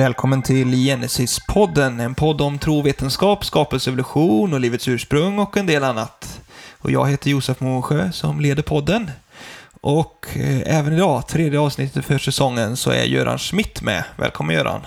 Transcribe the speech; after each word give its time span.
Välkommen 0.00 0.42
till 0.42 0.74
Genesis-podden, 0.74 2.00
en 2.00 2.14
podd 2.14 2.40
om 2.40 2.58
trovetenskap, 2.58 3.44
skapelsevolution 3.44 4.52
och 4.52 4.60
livets 4.60 4.88
ursprung 4.88 5.38
och 5.38 5.56
en 5.56 5.66
del 5.66 5.84
annat. 5.84 6.40
Och 6.78 6.90
jag 6.90 7.10
heter 7.10 7.30
Josef 7.30 7.60
Månsjö 7.60 8.12
som 8.12 8.40
leder 8.40 8.62
podden. 8.62 9.10
Och 9.80 10.26
eh, 10.36 10.78
även 10.78 10.92
idag, 10.92 11.28
tredje 11.28 11.60
avsnittet 11.60 12.04
för 12.04 12.18
säsongen, 12.18 12.76
så 12.76 12.90
är 12.90 13.04
Göran 13.04 13.38
Schmidt 13.38 13.82
med. 13.82 14.04
Välkommen 14.16 14.56
Göran! 14.56 14.86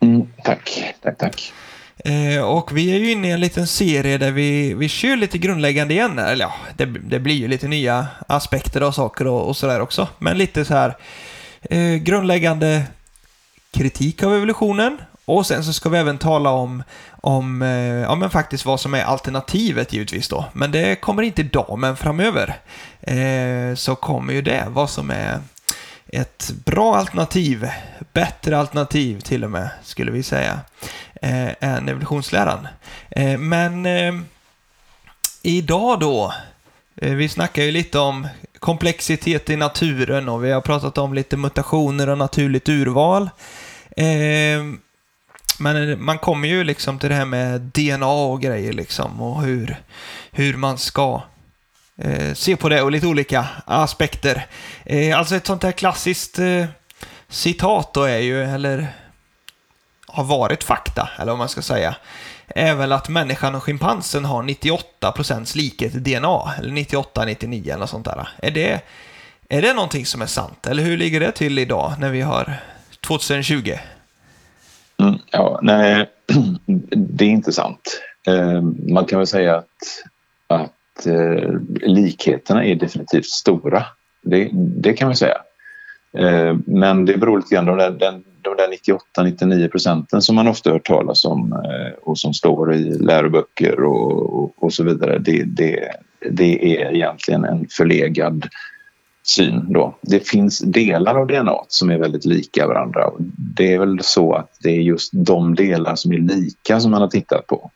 Mm, 0.00 0.28
tack, 0.44 0.94
tack, 1.02 1.18
tack. 1.18 1.52
Eh, 1.98 2.42
och 2.42 2.76
vi 2.76 2.94
är 2.94 2.98
ju 2.98 3.10
inne 3.10 3.28
i 3.28 3.30
en 3.30 3.40
liten 3.40 3.66
serie 3.66 4.18
där 4.18 4.30
vi, 4.30 4.74
vi 4.74 4.88
kör 4.88 5.16
lite 5.16 5.38
grundläggande 5.38 5.94
igen. 5.94 6.18
Eller 6.18 6.44
ja, 6.44 6.52
det, 6.76 6.84
det 6.84 7.20
blir 7.20 7.34
ju 7.34 7.48
lite 7.48 7.68
nya 7.68 8.06
aspekter 8.26 8.80
av 8.80 8.92
saker 8.92 9.26
och, 9.26 9.48
och 9.48 9.56
sådär 9.56 9.80
också. 9.80 10.08
Men 10.18 10.38
lite 10.38 10.64
så 10.64 10.74
här 10.74 10.96
eh, 11.62 11.94
grundläggande 11.94 12.82
kritik 13.72 14.22
av 14.22 14.34
evolutionen. 14.34 14.98
Och 15.24 15.46
sen 15.46 15.64
så 15.64 15.72
ska 15.72 15.88
vi 15.88 15.98
även 15.98 16.18
tala 16.18 16.50
om, 16.50 16.82
om 17.10 17.62
eh, 17.62 17.68
ja, 17.78 18.14
men 18.14 18.30
faktiskt 18.30 18.64
vad 18.64 18.80
som 18.80 18.94
är 18.94 19.04
alternativet 19.04 19.92
givetvis 19.92 20.28
då. 20.28 20.44
Men 20.52 20.70
det 20.70 20.96
kommer 20.96 21.22
inte 21.22 21.40
idag, 21.40 21.78
men 21.78 21.96
framöver 21.96 22.56
eh, 23.00 23.74
så 23.74 23.94
kommer 23.94 24.32
ju 24.32 24.42
det, 24.42 24.64
vad 24.68 24.90
som 24.90 25.10
är 25.10 25.40
ett 26.06 26.50
bra 26.64 26.96
alternativ, 26.96 27.68
bättre 28.12 28.58
alternativ 28.58 29.20
till 29.20 29.44
och 29.44 29.50
med, 29.50 29.68
skulle 29.82 30.10
vi 30.10 30.22
säga, 30.22 30.60
eh, 31.22 31.48
än 31.60 31.88
evolutionsläran. 31.88 32.68
Eh, 33.10 33.38
men 33.38 33.86
eh, 33.86 34.14
idag 35.42 36.00
då, 36.00 36.34
eh, 36.96 37.14
vi 37.14 37.28
snackar 37.28 37.62
ju 37.62 37.70
lite 37.70 37.98
om 37.98 38.28
komplexitet 38.62 39.50
i 39.50 39.56
naturen 39.56 40.28
och 40.28 40.44
vi 40.44 40.50
har 40.50 40.60
pratat 40.60 40.98
om 40.98 41.14
lite 41.14 41.36
mutationer 41.36 42.08
och 42.08 42.18
naturligt 42.18 42.68
urval. 42.68 43.30
Eh, 43.96 44.62
men 45.58 46.04
man 46.04 46.18
kommer 46.18 46.48
ju 46.48 46.64
liksom 46.64 46.98
till 46.98 47.08
det 47.08 47.14
här 47.14 47.24
med 47.24 47.60
DNA 47.60 48.06
och 48.06 48.40
grejer 48.40 48.72
liksom 48.72 49.20
och 49.20 49.42
hur, 49.42 49.76
hur 50.30 50.56
man 50.56 50.78
ska 50.78 51.22
eh, 51.98 52.34
se 52.34 52.56
på 52.56 52.68
det 52.68 52.82
och 52.82 52.90
lite 52.90 53.06
olika 53.06 53.46
aspekter. 53.66 54.46
Eh, 54.84 55.18
alltså 55.18 55.36
ett 55.36 55.46
sånt 55.46 55.62
här 55.62 55.72
klassiskt 55.72 56.38
eh, 56.38 56.66
citat 57.28 57.94
då 57.94 58.04
är 58.04 58.18
ju, 58.18 58.44
eller 58.44 58.88
har 60.06 60.24
varit 60.24 60.64
fakta, 60.64 61.10
eller 61.18 61.32
vad 61.32 61.38
man 61.38 61.48
ska 61.48 61.62
säga, 61.62 61.94
är 62.54 62.74
väl 62.74 62.92
att 62.92 63.08
människan 63.08 63.54
och 63.54 63.62
schimpansen 63.62 64.24
har 64.24 64.42
98% 64.42 65.56
likhet 65.56 65.94
i 65.94 65.98
DNA, 65.98 66.52
eller 66.58 66.70
98-99 66.70 67.64
eller 67.64 67.78
något 67.78 67.90
sånt 67.90 68.04
där. 68.04 68.28
Är 68.42 68.50
det, 68.50 68.80
är 69.48 69.62
det 69.62 69.72
någonting 69.72 70.06
som 70.06 70.22
är 70.22 70.26
sant, 70.26 70.66
eller 70.66 70.82
hur 70.82 70.96
ligger 70.96 71.20
det 71.20 71.32
till 71.32 71.58
idag 71.58 71.92
när 71.98 72.10
vi 72.10 72.20
har 72.20 72.54
2020? 73.06 73.72
Mm, 75.00 75.18
ja, 75.30 75.58
nej, 75.62 76.10
det 76.90 77.24
är 77.24 77.28
inte 77.28 77.52
sant. 77.52 78.00
Ehm, 78.26 78.76
man 78.88 79.04
kan 79.04 79.18
väl 79.18 79.26
säga 79.26 79.56
att, 79.56 79.66
att 80.46 81.06
eh, 81.06 81.50
likheterna 81.80 82.64
är 82.64 82.74
definitivt 82.74 83.26
stora. 83.26 83.84
Det, 84.22 84.48
det 84.52 84.92
kan 84.92 85.08
man 85.08 85.16
säga. 85.16 85.36
Ehm, 86.18 86.62
men 86.66 87.04
det 87.04 87.16
beror 87.16 87.38
lite 87.38 87.54
grann 87.54 87.66
på 87.66 87.76
den, 87.76 87.98
den, 87.98 88.24
de 88.42 88.56
där 88.56 88.68
98-99 89.16 89.68
procenten 89.68 90.22
som 90.22 90.34
man 90.34 90.48
ofta 90.48 90.70
hört 90.70 90.86
talas 90.86 91.24
om 91.24 91.52
eh, 91.52 91.92
och 92.02 92.18
som 92.18 92.34
står 92.34 92.74
i 92.74 92.98
läroböcker 92.98 93.84
och, 93.84 94.42
och, 94.42 94.62
och 94.62 94.72
så 94.72 94.84
vidare. 94.84 95.18
Det, 95.18 95.42
det, 95.42 95.88
det 96.30 96.80
är 96.80 96.94
egentligen 96.94 97.44
en 97.44 97.66
förlegad 97.70 98.48
syn. 99.22 99.72
Då. 99.72 99.94
Det 100.00 100.28
finns 100.28 100.58
delar 100.58 101.14
av 101.14 101.26
DNA 101.26 101.56
som 101.68 101.90
är 101.90 101.98
väldigt 101.98 102.24
lika 102.24 102.66
varandra. 102.66 103.10
Det 103.56 103.74
är 103.74 103.78
väl 103.78 103.98
så 104.02 104.34
att 104.34 104.58
det 104.62 104.70
är 104.70 104.80
just 104.80 105.10
de 105.12 105.54
delar 105.54 105.94
som 105.94 106.12
är 106.12 106.18
lika 106.18 106.80
som 106.80 106.90
man 106.90 107.00
har 107.00 107.08
tittat 107.08 107.46
på 107.46 107.70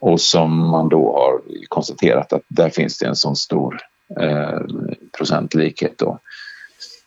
och 0.00 0.20
som 0.20 0.70
man 0.70 0.88
då 0.88 1.12
har 1.12 1.40
konstaterat 1.68 2.32
att 2.32 2.42
där 2.48 2.70
finns 2.70 2.98
det 2.98 3.06
en 3.06 3.16
sån 3.16 3.36
stor 3.36 3.78
eh, 4.20 4.60
procentlikhet. 5.18 5.98
Då. 5.98 6.18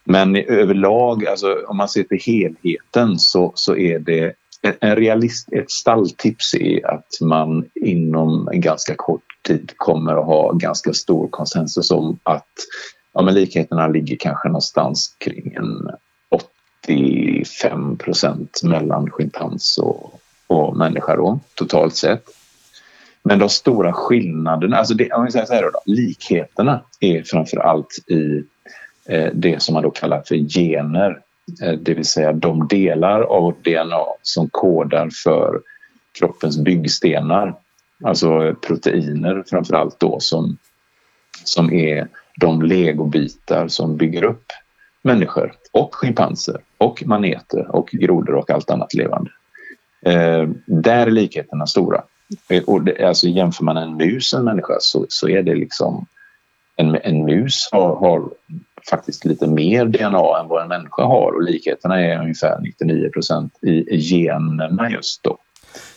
Men 0.04 0.36
överlag, 0.36 1.26
alltså, 1.26 1.64
om 1.68 1.78
man 1.78 1.90
ser 1.90 2.04
till 2.04 2.22
helheten 2.26 3.20
så, 3.20 3.52
så 3.56 3.76
är 3.76 4.00
det 4.00 4.34
en 4.80 4.96
realist, 4.96 5.54
ett 5.54 5.72
stalltips 5.72 6.54
är 6.54 6.88
att 6.88 7.22
man 7.22 7.66
inom 7.76 8.48
en 8.48 8.62
ganska 8.62 8.96
kort 8.96 9.24
tid 9.48 9.72
kommer 9.78 10.14
att 10.14 10.26
ha 10.26 10.52
ganska 10.52 10.94
stor 10.94 11.28
konsensus 11.28 11.92
om 11.92 12.20
att 12.24 12.52
ja, 13.14 13.22
men 13.22 13.34
likheterna 13.34 13.88
ligger 13.88 14.16
kanske 14.16 14.48
någonstans 14.48 15.16
kring 15.18 15.54
en 15.54 15.90
85 16.84 17.98
procent 17.98 18.64
mellan 18.64 19.10
schimpans 19.10 19.78
och, 19.78 20.20
och 20.48 20.78
människa 20.78 21.16
då, 21.16 21.40
totalt 21.56 21.96
sett. 21.96 22.24
Men 23.24 23.40
de 23.40 23.50
stora 23.50 23.94
skillnaderna, 23.94 24.78
alltså 24.78 24.94
det, 24.94 25.12
om 25.12 25.26
vi 25.26 25.32
säger 25.32 25.46
så 25.46 25.54
här 25.54 25.62
då, 25.62 25.82
likheterna 25.86 26.82
är 27.00 27.24
framför 27.24 27.58
allt 27.58 27.98
i 28.08 28.44
Eh, 29.06 29.30
det 29.34 29.62
som 29.62 29.74
man 29.74 29.84
då 29.84 29.92
kallar 29.92 30.22
för 30.22 30.36
gener. 30.36 31.20
Eh, 31.64 31.72
det 31.72 31.94
vill 31.94 32.06
säga 32.06 32.34
de 32.34 32.68
delar 32.68 33.22
av 33.22 33.44
vårt 33.44 33.66
DNA 33.66 34.06
som 34.22 34.50
kodar 34.50 35.10
för 35.24 35.62
kroppens 36.20 36.58
byggstenar. 36.58 37.56
Alltså 38.04 38.56
proteiner 38.68 39.44
framför 39.48 39.76
allt 39.76 40.00
då 40.00 40.20
som, 40.20 40.58
som 41.44 41.74
är 41.74 42.08
de 42.40 42.62
legobitar 42.62 43.68
som 43.68 43.98
bygger 43.98 44.24
upp 44.24 44.46
människor 45.02 45.54
och 45.72 45.96
schimpanser 45.96 46.62
och 46.78 47.04
maneter 47.06 47.76
och 47.76 47.90
grodor 47.92 48.36
och 48.36 48.50
allt 48.52 48.70
annat 48.70 48.94
levande. 48.94 49.32
Eh, 50.06 50.50
där 50.66 51.08
är 51.08 51.12
likheterna 51.12 51.68
stora. 51.68 52.04
Eh, 52.50 52.64
och 52.64 52.82
det, 52.82 53.08
alltså 53.08 53.28
jämför 53.28 53.64
man 53.64 53.78
en 53.78 53.98
mus 53.98 54.34
och 54.34 54.40
en 54.40 54.46
människa 54.46 54.74
så, 54.80 55.06
så 55.10 55.30
är 55.30 55.44
det 55.44 55.56
liksom 55.56 56.06
en, 56.76 56.96
en 56.96 57.26
mus 57.26 57.70
har, 57.72 57.96
har, 57.96 58.30
faktiskt 58.90 59.26
lite 59.26 59.48
mer 59.48 59.86
DNA 59.86 60.40
än 60.40 60.48
vad 60.48 60.62
en 60.62 60.68
människa 60.68 61.04
har 61.04 61.32
och 61.32 61.44
likheterna 61.44 62.02
är 62.02 62.20
ungefär 62.20 62.60
99 62.62 63.10
procent 63.10 63.54
i, 63.62 63.70
i 63.70 63.98
generna 63.98 64.90
just 64.90 65.24
då. 65.24 65.38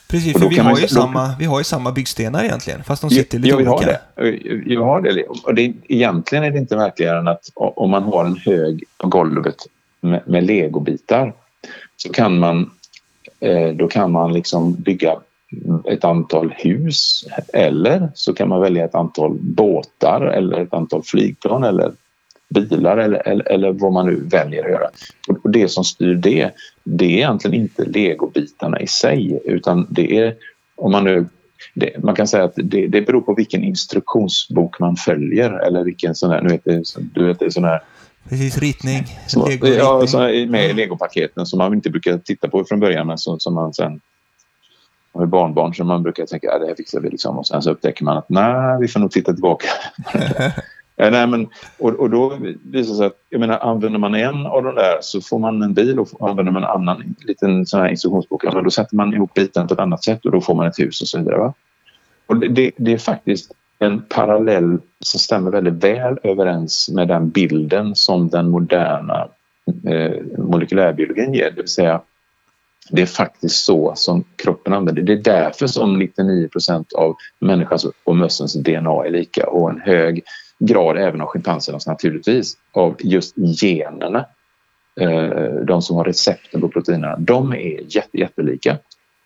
Precis, 0.09 0.33
för 0.33 0.49
vi 0.49 0.59
har, 0.59 0.77
ju 0.77 0.83
då, 0.83 0.89
samma, 0.89 1.35
vi 1.39 1.45
har 1.45 1.59
ju 1.59 1.65
samma 1.65 1.93
byggstenar 1.93 2.45
egentligen, 2.45 2.85
fast 2.85 3.03
de 3.03 3.11
sitter 3.11 3.39
lite 3.39 3.49
ja, 3.49 3.57
vi 3.57 3.69
olika. 3.69 4.01
Har 4.17 4.25
det. 4.25 4.55
Vi 4.67 4.77
har 4.77 5.01
det. 5.01 5.25
Och 5.25 5.55
det, 5.55 5.73
egentligen 5.89 6.45
är 6.45 6.51
det 6.51 6.59
inte 6.59 6.77
märkligare 6.77 7.19
än 7.19 7.29
att 7.29 7.51
om 7.55 7.91
man 7.91 8.03
har 8.03 8.25
en 8.25 8.37
hög 8.37 8.85
på 8.99 9.09
golvet 9.09 9.57
med, 10.01 10.23
med 10.27 10.45
legobitar 10.45 11.33
så 11.97 12.13
kan 12.13 12.39
man, 12.39 12.71
eh, 13.41 13.69
då 13.69 13.89
kan 13.89 14.13
man 14.13 14.33
liksom 14.33 14.75
bygga 14.75 15.17
ett 15.85 16.05
antal 16.05 16.55
hus 16.57 17.25
eller 17.53 18.09
så 18.15 18.35
kan 18.35 18.49
man 18.49 18.61
välja 18.61 18.85
ett 18.85 18.95
antal 18.95 19.37
båtar 19.41 20.21
eller 20.21 20.61
ett 20.61 20.75
antal 20.75 21.03
flygplan 21.03 21.65
eller 21.65 21.93
bilar 22.49 22.97
eller, 22.97 23.29
eller, 23.29 23.53
eller, 23.53 23.73
vad 23.73 23.93
man 23.93 24.07
nu 24.07 24.21
väljer 24.25 24.65
att 24.65 24.71
göra. 24.71 24.91
Och 25.29 25.51
det 25.51 25.69
som 25.69 25.85
styr 25.85 26.15
det, 26.15 26.51
det 26.85 27.05
är 27.05 27.11
egentligen 27.11 27.61
inte 27.61 27.85
legobitarna 27.85 28.81
i 28.81 28.87
sig 28.87 29.41
utan 29.45 29.87
det 29.91 30.19
är 30.19 30.35
om 30.77 30.93
man 30.93 31.05
nu 31.05 31.27
det, 31.75 32.03
man 32.03 32.15
kan 32.15 32.29
säga 32.29 32.45
att 32.45 32.53
det, 32.57 32.87
det 32.87 33.03
beror 33.03 33.21
på 33.21 33.35
vilken 33.35 33.65
instruktionsbok 33.65 34.79
man 34.79 34.97
följer 34.97 35.51
eller 35.51 35.85
vilken 35.85 36.15
sån 36.15 36.31
här, 36.31 36.43
nu 36.43 36.49
vet 36.49 36.65
det, 36.65 36.83
du 37.15 37.27
vet 37.27 37.39
det 37.39 37.45
är 37.45 37.51
sån 37.51 37.65
här 37.65 37.83
Precis, 38.29 38.59
ritning. 38.59 39.05
Så, 39.27 39.51
ja, 39.63 40.07
så 40.07 40.19
med 40.49 40.77
legopaketen 40.77 41.47
som 41.47 41.59
man 41.59 41.75
inte 41.75 41.91
brukar 41.91 42.19
titta 42.19 42.49
på 42.49 42.65
från 42.65 42.81
början 42.81 43.07
men 43.07 43.19
som, 43.19 43.41
som 43.41 43.55
man 43.55 43.75
sen 43.75 44.01
har 45.13 45.27
barnbarn 45.27 45.75
som 45.75 45.87
man 45.87 46.03
brukar 46.03 46.27
tänka 46.27 46.53
att 46.53 46.61
det 46.61 46.67
här 46.67 46.75
fixar 46.75 47.01
vi 47.01 47.11
liksom 47.11 47.39
och 47.39 47.47
sen 47.47 47.63
så 47.63 47.71
upptäcker 47.71 48.05
man 48.05 48.19
att 48.19 48.29
nej, 48.29 48.79
vi 48.81 48.89
får 48.89 49.01
nog 49.01 49.11
titta 49.11 49.33
tillbaka. 49.33 49.67
Ja, 50.97 51.11
nej, 51.11 51.27
men, 51.27 51.49
och, 51.79 51.91
och 51.91 52.11
då 52.11 52.39
visar 52.63 52.93
det 52.93 52.97
sig 52.97 53.07
att 53.07 53.17
jag 53.31 53.41
menar, 53.41 53.59
använder 53.59 53.99
man 53.99 54.15
en 54.15 54.47
av 54.47 54.65
de 54.65 54.75
där 54.75 54.99
så 55.01 55.21
får 55.21 55.39
man 55.39 55.63
en 55.63 55.75
bil 55.75 55.99
och 55.99 56.09
använder 56.21 56.53
man 56.53 56.63
en 56.63 56.71
annan 56.71 57.15
liten 57.21 57.67
sån 57.67 57.81
här 57.81 57.89
instruktionsbok, 57.89 58.45
men 58.45 58.65
då 58.65 58.71
sätter 58.71 58.97
man 58.97 59.15
ihop 59.15 59.35
bitarna 59.35 59.67
på 59.67 59.75
ett 59.75 59.81
annat 59.81 60.05
sätt 60.05 60.25
och 60.25 60.33
då 60.33 60.41
får 60.41 60.55
man 60.55 60.67
ett 60.67 60.79
hus 60.79 61.01
och 61.01 61.09
så 61.09 61.19
vidare. 61.19 61.39
Va? 61.39 61.55
Och 62.27 62.37
det, 62.37 62.71
det 62.77 62.93
är 62.93 62.99
faktiskt 62.99 63.53
en 63.79 64.03
parallell 64.09 64.79
som 65.01 65.21
stämmer 65.21 65.51
väldigt 65.51 65.85
väl 65.85 66.19
överens 66.23 66.89
med 66.89 67.09
den 67.09 67.31
bilden 67.31 67.95
som 67.95 68.29
den 68.29 68.51
moderna 68.51 69.29
eh, 69.89 70.13
molekylärbiologin 70.39 71.35
ger, 71.35 71.51
det 71.51 71.63
vill 71.63 71.69
säga 71.69 72.01
det 72.91 73.03
är 73.03 73.07
faktiskt 73.07 73.65
så 73.65 73.93
som 73.97 74.25
kroppen 74.37 74.73
använder 74.73 75.03
det. 75.03 75.13
Är 75.13 75.17
därför 75.17 75.67
som 75.67 75.99
99 75.99 76.49
av 76.97 77.15
människans 77.39 77.87
och 78.05 78.17
mössens 78.17 78.55
DNA 78.55 79.05
är 79.07 79.11
lika 79.11 79.47
och 79.47 79.71
en 79.71 79.81
hög 79.81 80.23
grad 80.59 80.99
även 80.99 81.21
av 81.21 81.27
schimpansernas 81.27 81.87
naturligtvis, 81.87 82.57
av 82.73 82.97
just 82.99 83.35
generna. 83.63 84.25
Eh, 85.01 85.55
de 85.67 85.83
som 85.83 85.97
har 85.97 86.05
recepten 86.05 86.61
på 86.61 86.69
proteinerna, 86.69 87.17
de 87.19 87.53
är 87.53 87.81
jätte, 87.97 88.19
jättelika. 88.19 88.79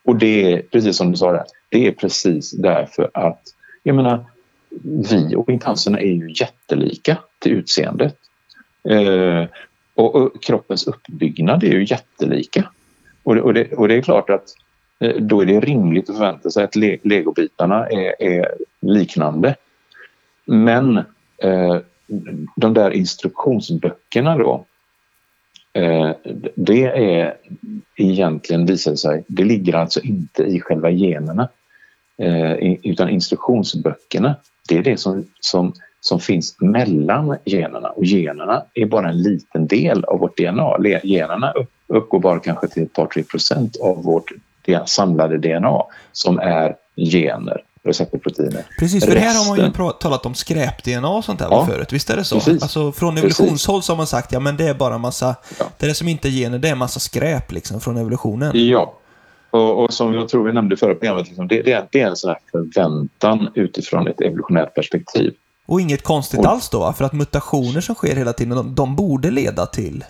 Och 0.04 0.16
det 0.16 0.52
är 0.52 0.62
precis 0.62 0.96
som 0.96 1.10
du 1.10 1.16
sa 1.16 1.32
där, 1.32 1.44
det 1.68 1.86
är 1.86 1.92
precis 1.92 2.50
därför 2.50 3.10
att 3.14 3.42
jag 3.82 3.96
menar, 3.96 4.24
vi 5.10 5.34
och 5.36 5.46
schimpanserna 5.46 6.00
är 6.00 6.12
ju 6.12 6.32
jättelika 6.32 7.18
till 7.38 7.52
utseendet. 7.52 8.16
Eh, 8.88 9.44
och, 9.94 10.42
kroppens 10.42 10.86
uppbyggnad 10.86 11.64
är 11.64 11.72
ju 11.72 11.84
jättelika. 11.84 12.70
Och, 13.22 13.36
och, 13.36 13.54
det, 13.54 13.72
och 13.72 13.88
det 13.88 13.94
är 13.94 14.02
klart 14.02 14.30
att 14.30 14.44
eh, 15.00 15.16
då 15.16 15.40
är 15.40 15.46
det 15.46 15.60
rimligt 15.60 16.10
att 16.10 16.16
förvänta 16.16 16.50
sig 16.50 16.64
att 16.64 16.76
le, 16.76 16.98
legobitarna 17.02 17.86
är, 17.88 18.22
är 18.22 18.54
liknande. 18.80 19.56
Men 20.44 21.04
eh, 21.42 21.78
de 22.56 22.74
där 22.74 22.90
instruktionsböckerna 22.90 24.38
då 24.38 24.64
eh, 25.72 26.10
det 26.54 26.84
är 26.84 27.34
egentligen 27.96 28.66
visar 28.66 28.94
sig, 28.94 29.24
det 29.28 29.44
ligger 29.44 29.74
alltså 29.74 30.00
inte 30.00 30.42
i 30.42 30.60
själva 30.60 30.90
generna 30.90 31.48
eh, 32.18 32.52
utan 32.82 33.08
instruktionsböckerna. 33.08 34.36
Det 34.68 34.78
är 34.78 34.82
det 34.82 34.96
som, 34.96 35.26
som, 35.40 35.72
som 36.00 36.20
finns 36.20 36.60
mellan 36.60 37.36
generna. 37.44 37.88
Och 37.88 38.04
generna 38.04 38.62
är 38.74 38.86
bara 38.86 39.08
en 39.08 39.22
liten 39.22 39.66
del 39.66 40.04
av 40.04 40.18
vårt 40.18 40.36
DNA. 40.36 40.76
Generna 41.02 41.54
uppgår 41.86 42.20
bara 42.20 42.40
kanske 42.40 42.68
till 42.68 42.82
ett 42.82 42.92
par, 42.92 43.06
tre 43.06 43.22
procent 43.22 43.76
av 43.76 44.02
vårt 44.02 44.32
samlade 44.86 45.38
DNA 45.38 45.82
som 46.12 46.38
är 46.38 46.76
gener 46.96 47.62
receptorproteiner. 47.82 48.64
Precis, 48.78 49.04
för 49.04 49.12
Resten... 49.12 49.28
här 49.28 49.38
har 49.38 49.56
man 49.56 49.66
ju 49.66 49.92
talat 50.00 50.26
om 50.26 50.34
skräp-DNA 50.34 51.08
och 51.08 51.24
sånt 51.24 51.38
där 51.38 51.48
ja, 51.50 51.66
förut. 51.66 51.92
Visst 51.92 52.10
är 52.10 52.16
det 52.16 52.24
så? 52.24 52.34
Precis. 52.34 52.62
Alltså 52.62 52.92
från 52.92 53.18
evolutionshåll 53.18 53.82
så 53.82 53.92
har 53.92 53.96
man 53.96 54.06
sagt 54.06 54.32
ja 54.32 54.40
men 54.40 54.56
det 54.56 54.68
är 54.68 54.74
bara 54.74 54.98
massa, 54.98 55.34
ja. 55.58 55.64
det 55.78 55.86
är 55.86 55.88
det 55.88 55.94
som 55.94 56.08
inte 56.08 56.28
är 56.28 56.30
gener, 56.30 56.58
det 56.58 56.68
är 56.68 56.74
massa 56.74 57.00
skräp 57.00 57.52
liksom 57.52 57.80
från 57.80 57.96
evolutionen. 57.96 58.52
Ja, 58.54 58.94
och, 59.50 59.84
och, 59.84 59.92
som 59.92 60.14
jag 60.14 60.28
tror 60.28 60.44
vi 60.44 60.52
nämnde 60.52 60.74
i 60.74 60.76
förra 60.76 60.94
programmet, 60.94 61.26
liksom, 61.26 61.48
det, 61.48 61.62
det, 61.62 61.72
är, 61.72 61.86
det 61.90 62.00
är 62.00 62.06
en 62.06 62.16
sån 62.16 62.30
här 62.30 62.38
förväntan 62.52 63.48
utifrån 63.54 64.08
ett 64.08 64.20
evolutionärt 64.20 64.74
perspektiv. 64.74 65.34
Och 65.66 65.80
inget 65.80 66.02
konstigt 66.02 66.40
och, 66.40 66.46
alls 66.46 66.68
då, 66.68 66.92
för 66.92 67.04
att 67.04 67.12
mutationer 67.12 67.80
som 67.80 67.94
sker 67.94 68.16
hela 68.16 68.32
tiden, 68.32 68.56
de, 68.56 68.74
de 68.74 68.96
borde 68.96 69.30
leda 69.30 69.66
till 69.66 70.04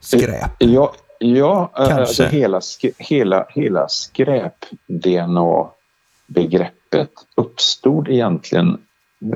skräp. 0.00 0.50
Ja, 0.58 0.92
ja 1.18 1.70
alltså 1.74 2.24
hela, 2.24 2.60
hela, 2.98 3.46
hela 3.48 3.88
begreppet 6.32 7.10
uppstod 7.36 8.08
egentligen 8.08 8.78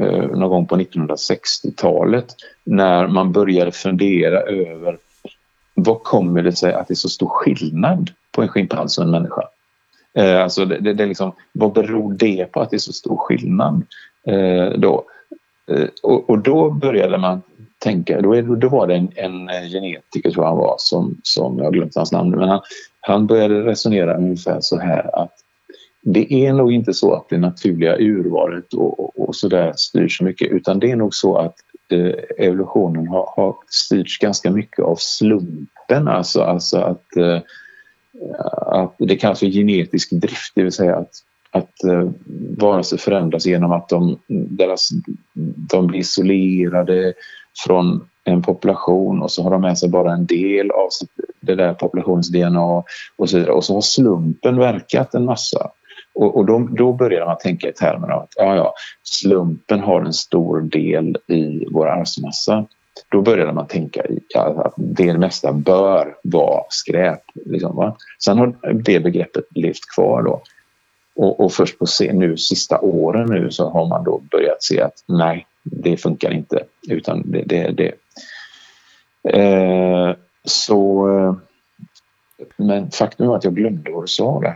eh, 0.00 0.26
någon 0.26 0.48
gång 0.48 0.66
på 0.66 0.76
1960-talet 0.76 2.26
när 2.64 3.06
man 3.06 3.32
började 3.32 3.72
fundera 3.72 4.40
över 4.40 4.98
vad 5.74 6.02
kommer 6.02 6.42
det 6.42 6.52
sig 6.52 6.72
att 6.72 6.88
det 6.88 6.94
är 6.94 6.96
så 6.96 7.08
stor 7.08 7.28
skillnad 7.28 8.10
på 8.32 8.42
en 8.42 8.48
schimpans 8.48 8.98
och 8.98 9.04
en 9.04 9.10
människa? 9.10 9.42
Eh, 10.14 10.42
alltså 10.42 10.64
det, 10.64 10.78
det, 10.78 10.94
det 10.94 11.02
är 11.02 11.06
liksom, 11.08 11.32
vad 11.52 11.72
beror 11.72 12.14
det 12.14 12.52
på 12.52 12.60
att 12.60 12.70
det 12.70 12.76
är 12.76 12.78
så 12.78 12.92
stor 12.92 13.16
skillnad? 13.16 13.82
Eh, 14.26 14.78
då? 14.78 15.04
Eh, 15.70 15.88
och, 16.02 16.30
och, 16.30 16.38
då 16.38 16.70
började 16.70 17.18
man 17.18 17.42
tänka, 17.78 18.20
då, 18.20 18.34
är, 18.34 18.42
då 18.42 18.68
var 18.68 18.86
det 18.86 18.94
en, 18.94 19.08
en 19.14 19.48
eh, 19.48 19.68
genetiker 19.70 20.30
tror 20.30 20.44
jag 20.44 20.50
han 20.50 20.58
var 20.58 20.74
som, 20.78 21.20
som 21.22 21.58
jag 21.58 21.64
har 21.64 21.72
glömt 21.72 21.96
hans 21.96 22.12
namn 22.12 22.30
men 22.30 22.48
han, 22.48 22.60
han 23.00 23.26
började 23.26 23.64
resonera 23.64 24.16
ungefär 24.16 24.58
så 24.60 24.78
här 24.78 25.22
att 25.22 25.32
det 26.08 26.32
är 26.32 26.52
nog 26.52 26.72
inte 26.72 26.94
så 26.94 27.14
att 27.14 27.28
det 27.28 27.38
naturliga 27.38 27.96
urvalet 27.98 28.74
och, 28.74 29.00
och, 29.00 29.28
och 29.28 29.36
så 29.36 29.72
styr 29.76 30.08
så 30.08 30.24
mycket 30.24 30.50
utan 30.50 30.78
det 30.78 30.90
är 30.90 30.96
nog 30.96 31.14
så 31.14 31.36
att 31.36 31.54
eh, 31.88 32.46
evolutionen 32.46 33.08
har, 33.08 33.32
har 33.36 33.56
styrts 33.68 34.18
ganska 34.18 34.50
mycket 34.50 34.84
av 34.84 34.96
slumpen, 34.98 36.08
alltså, 36.08 36.42
alltså 36.42 36.78
att, 36.78 37.16
eh, 37.16 37.38
att 38.66 38.94
det 38.98 39.16
kallas 39.16 39.38
för 39.38 39.46
genetisk 39.46 40.10
drift, 40.10 40.52
det 40.54 40.62
vill 40.62 40.72
säga 40.72 40.96
att, 40.96 41.12
att 41.50 41.84
eh, 41.84 42.10
varelser 42.58 42.96
förändras 42.96 43.46
genom 43.46 43.72
att 43.72 43.88
de, 43.88 44.18
deras, 44.28 44.88
de 45.70 45.86
blir 45.86 46.00
isolerade 46.00 47.14
från 47.64 48.08
en 48.24 48.42
population 48.42 49.22
och 49.22 49.30
så 49.30 49.42
har 49.42 49.50
de 49.50 49.60
med 49.60 49.78
sig 49.78 49.88
bara 49.88 50.12
en 50.12 50.26
del 50.26 50.70
av 50.70 50.88
det 51.40 51.54
där 51.54 51.74
populationens 51.74 52.28
DNA 52.28 52.82
och 53.16 53.30
så 53.30 53.36
vidare. 53.36 53.52
Och 53.52 53.64
så 53.64 53.74
har 53.74 53.80
slumpen 53.80 54.58
verkat 54.58 55.14
en 55.14 55.24
massa. 55.24 55.70
Och, 56.16 56.36
och 56.36 56.46
då, 56.46 56.58
då 56.58 56.92
började 56.92 57.26
man 57.26 57.38
tänka 57.38 57.68
i 57.68 57.72
termer 57.72 58.08
av 58.08 58.22
att 58.22 58.32
ja, 58.36 58.56
ja, 58.56 58.74
slumpen 59.02 59.80
har 59.80 60.00
en 60.00 60.12
stor 60.12 60.60
del 60.60 61.16
i 61.26 61.66
vår 61.70 61.86
arvsmassa. 61.86 62.66
Då 63.08 63.22
började 63.22 63.52
man 63.52 63.66
tänka 63.66 64.06
i 64.06 64.20
att 64.34 64.74
det 64.76 65.18
mesta 65.18 65.52
bör 65.52 66.14
vara 66.22 66.62
skräp. 66.68 67.22
Liksom, 67.34 67.76
va? 67.76 67.96
Sen 68.24 68.38
har 68.38 68.56
det 68.72 69.00
begreppet 69.00 69.44
levt 69.50 69.94
kvar 69.94 70.22
då. 70.22 70.42
Och, 71.16 71.40
och 71.40 71.52
först 71.52 71.78
på 71.78 71.86
se, 71.86 72.12
nu 72.12 72.36
sista 72.36 72.80
åren 72.80 73.28
nu 73.30 73.50
så 73.50 73.70
har 73.70 73.86
man 73.86 74.04
då 74.04 74.22
börjat 74.30 74.62
se 74.62 74.80
att 74.80 75.04
nej, 75.06 75.46
det 75.62 75.96
funkar 75.96 76.30
inte. 76.30 76.64
Utan 76.88 77.22
det... 77.26 77.42
det, 77.46 77.70
det. 77.70 77.92
Eh, 79.40 80.14
så 80.44 81.08
eh, 81.18 81.34
men 82.56 82.90
faktum 82.90 83.30
är 83.30 83.36
att 83.36 83.44
jag 83.44 83.54
glömde 83.54 83.90
vad 83.90 84.02
du 84.02 84.08
sa 84.08 84.40
där. 84.40 84.54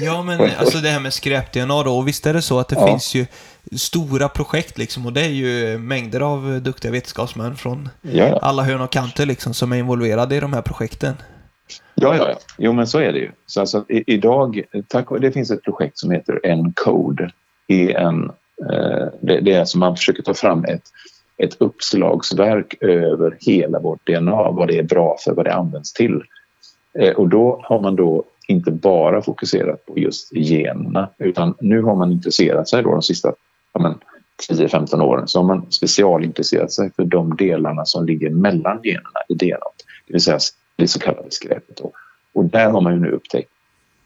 Ja, 0.00 0.22
men 0.22 0.40
alltså 0.58 0.78
det 0.78 0.88
här 0.88 1.00
med 1.00 1.12
skräp-DNA 1.12 1.82
då. 1.82 1.96
Och 1.96 2.08
visst 2.08 2.26
är 2.26 2.34
det 2.34 2.42
så 2.42 2.58
att 2.58 2.68
det 2.68 2.76
ja. 2.78 2.86
finns 2.86 3.14
ju 3.14 3.26
stora 3.76 4.28
projekt 4.28 4.78
liksom. 4.78 5.06
Och 5.06 5.12
det 5.12 5.20
är 5.20 5.28
ju 5.28 5.78
mängder 5.78 6.20
av 6.20 6.60
duktiga 6.62 6.92
vetenskapsmän 6.92 7.56
från 7.56 7.88
ja, 8.02 8.38
alla 8.42 8.62
hörn 8.62 8.80
och 8.80 8.92
kanter 8.92 9.26
liksom 9.26 9.54
som 9.54 9.72
är 9.72 9.76
involverade 9.76 10.36
i 10.36 10.40
de 10.40 10.52
här 10.52 10.62
projekten. 10.62 11.14
Ja, 11.94 12.16
ja, 12.16 12.28
ja. 12.28 12.38
Jo, 12.58 12.72
men 12.72 12.86
så 12.86 12.98
är 12.98 13.12
det 13.12 13.18
ju. 13.18 13.30
Så 13.46 13.60
alltså, 13.60 13.84
i, 13.88 14.04
idag, 14.14 14.62
tack, 14.88 15.06
det 15.20 15.32
finns 15.32 15.50
ett 15.50 15.62
projekt 15.62 15.98
som 15.98 16.10
heter 16.10 16.40
ENCODE. 16.46 17.30
EN, 17.68 18.30
eh, 18.72 19.06
det, 19.20 19.40
det 19.40 19.52
är 19.52 19.60
alltså 19.60 19.78
man 19.78 19.96
försöker 19.96 20.22
ta 20.22 20.34
fram 20.34 20.64
ett, 20.64 20.82
ett 21.36 21.56
uppslagsverk 21.58 22.74
över 22.80 23.36
hela 23.40 23.80
vårt 23.80 24.06
DNA, 24.06 24.50
vad 24.50 24.68
det 24.68 24.78
är 24.78 24.82
bra 24.82 25.16
för, 25.24 25.32
vad 25.32 25.44
det 25.44 25.54
används 25.54 25.92
till. 25.92 26.22
Eh, 26.98 27.14
och 27.14 27.28
då 27.28 27.60
har 27.64 27.80
man 27.80 27.96
då 27.96 28.24
inte 28.48 28.70
bara 28.70 29.22
fokuserat 29.22 29.86
på 29.86 29.98
just 29.98 30.32
generna 30.32 31.08
utan 31.18 31.54
nu 31.60 31.82
har 31.82 31.94
man 31.94 32.12
intresserat 32.12 32.68
sig 32.68 32.82
då 32.82 32.90
de 32.90 33.02
sista 33.02 33.32
ja 33.72 33.94
10-15 34.50 35.00
åren 35.00 35.28
så 35.28 35.38
har 35.38 35.46
man 35.46 35.72
specialintresserat 35.72 36.72
sig 36.72 36.90
för 36.96 37.04
de 37.04 37.36
delarna 37.36 37.84
som 37.84 38.06
ligger 38.06 38.30
mellan 38.30 38.80
generna 38.82 39.20
i 39.28 39.34
DNA, 39.34 39.58
det 40.06 40.12
vill 40.12 40.20
säga 40.20 40.38
det 40.76 40.88
så 40.88 40.98
kallade 40.98 41.30
skräpet. 41.30 41.76
Då. 41.76 41.92
Och 42.32 42.44
där 42.44 42.70
har 42.70 42.80
man 42.80 42.92
ju 42.92 43.00
nu 43.00 43.10
upptäckt 43.10 43.50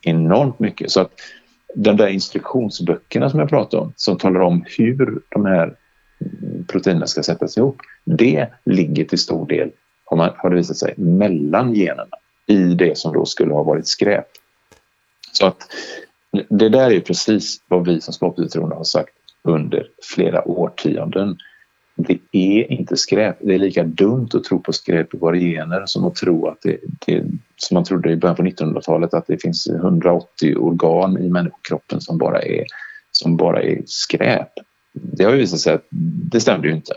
enormt 0.02 0.58
mycket. 0.58 0.90
Så 0.90 1.00
att 1.00 1.10
de 1.74 1.96
där 1.96 2.06
instruktionsböckerna 2.06 3.30
som 3.30 3.40
jag 3.40 3.48
pratade 3.48 3.82
om 3.82 3.92
som 3.96 4.18
talar 4.18 4.40
om 4.40 4.64
hur 4.78 5.20
de 5.28 5.46
här 5.46 5.74
proteinerna 6.66 7.06
ska 7.06 7.22
sättas 7.22 7.56
ihop, 7.56 7.76
det 8.04 8.46
ligger 8.64 9.04
till 9.04 9.18
stor 9.18 9.46
del, 9.46 9.70
har, 10.04 10.16
man, 10.16 10.30
har 10.36 10.50
det 10.50 10.56
visat 10.56 10.76
sig, 10.76 10.94
mellan 10.96 11.74
generna 11.74 12.16
i 12.48 12.74
det 12.74 12.98
som 12.98 13.12
då 13.12 13.24
skulle 13.24 13.54
ha 13.54 13.62
varit 13.62 13.86
skräp. 13.86 14.26
Så 15.32 15.46
att 15.46 15.62
det 16.48 16.68
där 16.68 16.90
är 16.90 17.00
precis 17.00 17.60
vad 17.68 17.86
vi 17.86 18.00
som 18.00 18.14
skapelsetroende 18.14 18.76
har 18.76 18.84
sagt 18.84 19.14
under 19.42 19.88
flera 20.14 20.48
årtionden. 20.48 21.36
Det 21.96 22.18
är 22.32 22.72
inte 22.72 22.96
skräp. 22.96 23.36
Det 23.40 23.54
är 23.54 23.58
lika 23.58 23.84
dumt 23.84 24.28
att 24.34 24.44
tro 24.44 24.60
på 24.60 24.72
skräp 24.72 25.14
i 25.14 25.18
våra 25.18 25.36
gener 25.36 25.86
som 25.86 26.04
att 26.04 26.14
tro 26.14 26.48
att 26.48 26.58
det, 26.62 26.78
det 27.06 27.24
som 27.56 27.74
man 27.74 27.84
trodde 27.84 28.12
i 28.12 28.16
början 28.16 28.36
på 28.36 28.42
1900-talet 28.42 29.14
att 29.14 29.26
det 29.26 29.42
finns 29.42 29.66
180 29.66 30.56
organ 30.56 31.18
i 31.18 31.28
människokroppen 31.28 32.00
som 32.00 32.18
bara 32.18 32.42
är, 32.42 32.64
som 33.12 33.36
bara 33.36 33.62
är 33.62 33.82
skräp. 33.86 34.52
Det 34.92 35.24
har 35.24 35.32
ju 35.32 35.38
visat 35.38 35.60
sig 35.60 35.74
att 35.74 35.86
det 36.30 36.40
stämde 36.40 36.68
ju 36.68 36.74
inte. 36.74 36.94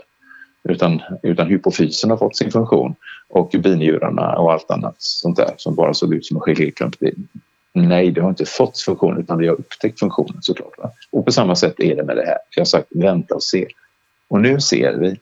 Utan, 0.68 1.02
utan 1.22 1.48
hypofysen 1.48 2.10
har 2.10 2.16
fått 2.16 2.36
sin 2.36 2.50
funktion 2.50 2.94
och 3.28 3.54
binjurarna 3.58 4.38
och 4.38 4.52
allt 4.52 4.70
annat 4.70 4.94
sånt 4.98 5.36
där 5.36 5.54
som 5.56 5.74
bara 5.74 5.94
såg 5.94 6.14
ut 6.14 6.26
som 6.26 6.36
en 6.36 6.40
geléklump. 6.40 6.94
Nej, 7.72 8.10
det 8.10 8.20
har 8.20 8.28
inte 8.28 8.44
fått 8.44 8.78
funktion 8.78 9.18
utan 9.18 9.38
vi 9.38 9.48
har 9.48 9.54
upptäckt 9.54 9.98
funktionen 9.98 10.42
såklart. 10.42 10.78
Va? 10.78 10.90
Och 11.12 11.24
på 11.24 11.32
samma 11.32 11.56
sätt 11.56 11.80
är 11.80 11.96
det 11.96 12.02
med 12.02 12.16
det 12.16 12.26
här. 12.26 12.38
Jag 12.50 12.60
har 12.60 12.64
sagt 12.64 12.88
vänta 12.90 13.34
och 13.34 13.42
se. 13.42 13.66
Och 14.28 14.40
nu 14.40 14.60
ser 14.60 14.96
vi 14.96 15.16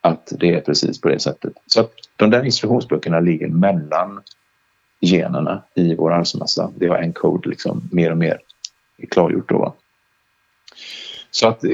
att 0.00 0.32
det 0.40 0.54
är 0.54 0.60
precis 0.60 1.00
på 1.00 1.08
det 1.08 1.18
sättet. 1.18 1.52
Så 1.66 1.80
att 1.80 1.92
de 2.16 2.30
där 2.30 2.44
instruktionsböckerna 2.44 3.20
ligger 3.20 3.48
mellan 3.48 4.20
generna 5.00 5.62
i 5.74 5.94
vår 5.94 6.12
arvsmassa. 6.12 6.70
Det 6.76 6.88
har 6.88 6.96
en 6.96 7.12
kod 7.12 7.46
liksom 7.46 7.88
mer 7.92 8.10
och 8.10 8.18
mer 8.18 8.38
klargjort 9.10 9.48
då. 9.48 9.58
Va? 9.58 9.72
Så 11.34 11.48
att 11.48 11.64
eh, 11.64 11.70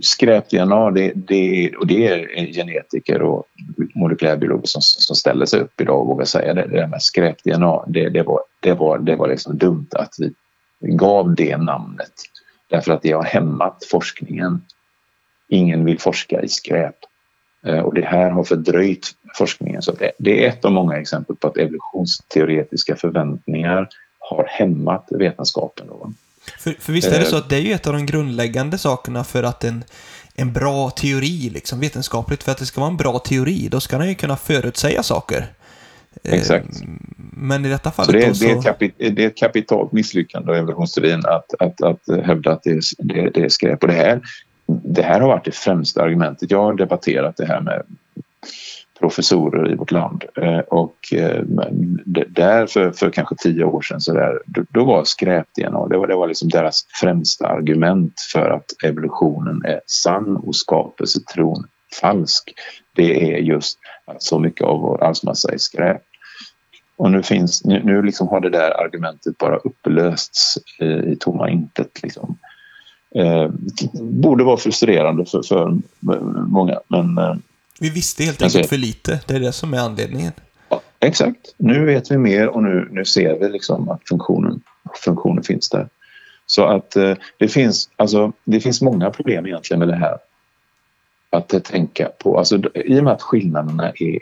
skräp-DNA, 0.00 0.90
det, 0.90 1.12
det, 1.14 1.70
och 1.76 1.86
det 1.86 2.06
är 2.08 2.52
genetiker 2.52 3.22
och 3.22 3.44
molekylärbiologer 3.94 4.66
som, 4.66 4.82
som 4.82 5.16
ställer 5.16 5.46
sig 5.46 5.60
upp 5.60 5.80
idag 5.80 6.00
och 6.00 6.06
vågar 6.06 6.24
säga 6.24 6.54
det, 6.54 6.66
det 6.66 6.76
där 6.76 6.86
med 6.86 7.02
skräp-DNA, 7.02 7.84
det, 7.86 8.08
det, 8.08 8.22
var, 8.22 8.40
det, 8.60 8.72
var, 8.72 8.98
det 8.98 9.16
var 9.16 9.28
liksom 9.28 9.58
dumt 9.58 9.88
att 9.92 10.14
vi 10.80 10.90
gav 10.90 11.34
det 11.34 11.56
namnet 11.56 12.12
därför 12.70 12.92
att 12.92 13.02
det 13.02 13.12
har 13.12 13.22
hämmat 13.22 13.84
forskningen. 13.90 14.62
Ingen 15.48 15.84
vill 15.84 16.00
forska 16.00 16.42
i 16.42 16.48
skräp 16.48 16.96
eh, 17.66 17.80
och 17.80 17.94
det 17.94 18.04
här 18.04 18.30
har 18.30 18.44
fördröjt 18.44 19.06
forskningen. 19.38 19.82
Så 19.82 19.92
det, 19.92 20.12
det 20.18 20.44
är 20.44 20.48
ett 20.48 20.64
av 20.64 20.72
många 20.72 20.96
exempel 20.96 21.36
på 21.36 21.48
att 21.48 21.56
evolutionsteoretiska 21.56 22.96
förväntningar 22.96 23.88
har 24.18 24.44
hämmat 24.44 25.08
vetenskapen. 25.10 25.86
Då. 25.86 26.12
För, 26.58 26.74
för 26.80 26.92
visst 26.92 27.08
är 27.08 27.20
det 27.20 27.26
så 27.26 27.36
att 27.36 27.48
det 27.48 27.56
är 27.56 27.60
ju 27.60 27.72
ett 27.72 27.86
av 27.86 27.92
de 27.92 28.06
grundläggande 28.06 28.78
sakerna 28.78 29.24
för 29.24 29.42
att 29.42 29.64
en, 29.64 29.84
en 30.34 30.52
bra 30.52 30.90
teori, 30.90 31.50
liksom 31.54 31.80
vetenskapligt, 31.80 32.42
för 32.42 32.52
att 32.52 32.58
det 32.58 32.66
ska 32.66 32.80
vara 32.80 32.90
en 32.90 32.96
bra 32.96 33.18
teori, 33.18 33.68
då 33.70 33.80
ska 33.80 33.98
den 33.98 34.08
ju 34.08 34.14
kunna 34.14 34.36
förutsäga 34.36 35.02
saker. 35.02 35.46
Exakt. 36.22 36.82
Men 37.32 37.64
i 37.64 37.68
detta 37.68 37.90
fallet 37.90 38.06
Så 38.06 38.12
det, 38.12 38.24
är, 38.24 38.28
då 38.28 38.34
så... 38.34 38.44
det, 38.44 38.50
är 38.50 38.62
kapit, 38.62 38.94
det 38.98 39.24
är 39.24 39.26
ett 39.26 39.36
kapitalt 39.36 39.92
misslyckande 39.92 40.50
av 40.50 40.56
evolutionsteorin 40.56 41.22
att, 41.26 41.54
att, 41.58 41.82
att 41.82 42.24
hävda 42.24 42.52
att 42.52 42.62
det 42.62 42.70
är, 42.70 42.80
det, 42.98 43.30
det 43.30 43.44
är 43.44 43.48
skräp. 43.48 43.82
Och 43.82 43.88
det 43.88 43.94
här, 43.94 44.20
det 44.66 45.02
här 45.02 45.20
har 45.20 45.28
varit 45.28 45.44
det 45.44 45.54
främsta 45.54 46.02
argumentet. 46.02 46.50
Jag 46.50 46.62
har 46.62 46.74
debatterat 46.74 47.36
det 47.36 47.46
här 47.46 47.60
med 47.60 47.82
professorer 49.00 49.72
i 49.72 49.74
vårt 49.74 49.90
land. 49.90 50.24
Eh, 50.36 50.58
och 50.58 51.12
eh, 51.12 51.42
där 52.28 52.66
för, 52.66 52.90
för 52.90 53.10
kanske 53.10 53.34
tio 53.34 53.64
år 53.64 53.82
sedan 53.82 54.00
så 54.00 54.14
där, 54.14 54.42
då 54.46 54.84
var 54.84 55.04
skräp-DNA 55.04 55.86
det 55.88 55.98
var, 55.98 56.06
det 56.06 56.16
var 56.16 56.28
liksom 56.28 56.48
deras 56.48 56.86
främsta 57.00 57.46
argument 57.46 58.14
för 58.32 58.50
att 58.50 58.84
evolutionen 58.84 59.62
är 59.64 59.80
sann 59.86 60.36
och 60.36 60.56
skapelsetron 60.56 61.64
falsk. 62.00 62.54
Det 62.94 63.34
är 63.34 63.38
just 63.38 63.78
att 64.04 64.22
så 64.22 64.38
mycket 64.38 64.66
av 64.66 64.80
vår 64.80 65.04
arvsmassa 65.04 65.52
är 65.52 65.58
skräp. 65.58 66.02
Och 66.96 67.10
nu, 67.10 67.22
finns, 67.22 67.64
nu, 67.64 67.82
nu 67.84 68.02
liksom 68.02 68.28
har 68.28 68.40
det 68.40 68.50
där 68.50 68.84
argumentet 68.84 69.38
bara 69.38 69.56
upplösts 69.56 70.58
i, 70.80 70.84
i 70.84 71.16
tomma 71.20 71.50
intet. 71.50 72.02
Liksom. 72.02 72.38
Eh, 73.14 73.48
borde 73.92 74.44
vara 74.44 74.56
frustrerande 74.56 75.24
för, 75.24 75.42
för 75.42 75.76
många 76.46 76.80
men 76.88 77.18
eh, 77.18 77.34
vi 77.80 77.90
visste 77.90 78.24
helt 78.24 78.42
enkelt 78.42 78.56
alltså, 78.56 78.68
för 78.68 78.76
lite. 78.76 79.20
Det 79.26 79.34
är 79.34 79.40
det 79.40 79.52
som 79.52 79.74
är 79.74 79.78
anledningen. 79.78 80.32
Ja, 80.68 80.80
exakt. 81.00 81.54
Nu 81.56 81.84
vet 81.84 82.10
vi 82.10 82.18
mer 82.18 82.48
och 82.48 82.62
nu, 82.62 82.88
nu 82.90 83.04
ser 83.04 83.38
vi 83.38 83.48
liksom 83.48 83.88
att 83.88 84.08
funktionen, 84.08 84.60
funktionen 85.04 85.42
finns 85.42 85.68
där. 85.68 85.88
Så 86.46 86.64
att 86.64 86.96
eh, 86.96 87.14
det, 87.38 87.48
finns, 87.48 87.90
alltså, 87.96 88.32
det 88.44 88.60
finns 88.60 88.82
många 88.82 89.10
problem 89.10 89.46
egentligen 89.46 89.78
med 89.78 89.88
det 89.88 89.96
här. 89.96 90.18
Att 91.30 91.54
eh, 91.54 91.60
tänka 91.60 92.08
på, 92.18 92.38
alltså, 92.38 92.62
i 92.74 93.00
och 93.00 93.04
med 93.04 93.12
att 93.12 93.22
skillnaderna 93.22 93.92
är 93.94 94.18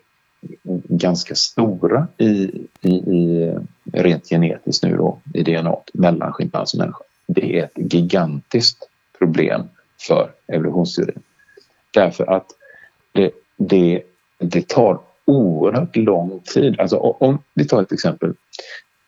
ganska 0.89 1.35
stora 1.35 2.07
i, 2.19 2.51
i, 2.81 2.91
i 2.91 3.55
rent 3.93 4.29
genetiskt 4.29 4.85
nu 4.85 4.97
då, 4.97 5.19
i 5.35 5.43
DNA 5.43 5.77
mellan 5.95 6.33
schimpans 6.33 6.75
och 6.75 6.79
människa. 6.79 7.03
Det 7.27 7.59
är 7.59 7.65
ett 7.65 7.93
gigantiskt 7.95 8.89
problem 9.19 9.63
för 10.01 10.31
evolutionsteorin. 10.47 11.23
Därför 11.91 12.27
att 12.27 12.47
det, 13.57 14.03
det, 14.39 14.69
tar 14.69 14.99
oerhört 15.25 15.97
lång 15.97 16.41
tid. 16.41 16.81
Alltså 16.81 16.97
om 16.97 17.39
vi 17.55 17.65
tar 17.65 17.83
ett 17.83 17.93
exempel. 17.93 18.35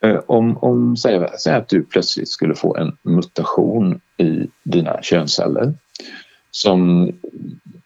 Eh, 0.01 0.19
om, 0.25 0.57
om 0.57 0.97
säg, 0.97 1.27
säg 1.39 1.53
att 1.53 1.69
du 1.69 1.83
plötsligt 1.83 2.29
skulle 2.29 2.55
få 2.55 2.77
en 2.77 2.97
mutation 3.01 4.01
i 4.17 4.47
dina 4.63 5.01
könsceller 5.01 5.73
som 6.51 7.11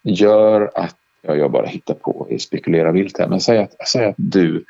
gör 0.04 0.72
att, 0.76 0.96
ja, 1.22 1.36
jag 1.36 1.52
bara 1.52 1.66
hittar 1.66 1.94
på 1.94 2.12
och 2.12 2.42
spekulerar 2.42 2.92
vilt 2.92 3.20
här, 3.20 3.28
men 3.28 3.40
säg 3.40 3.58
att, 3.58 3.88
säg 3.88 4.06
att 4.06 4.16
du 4.18 4.66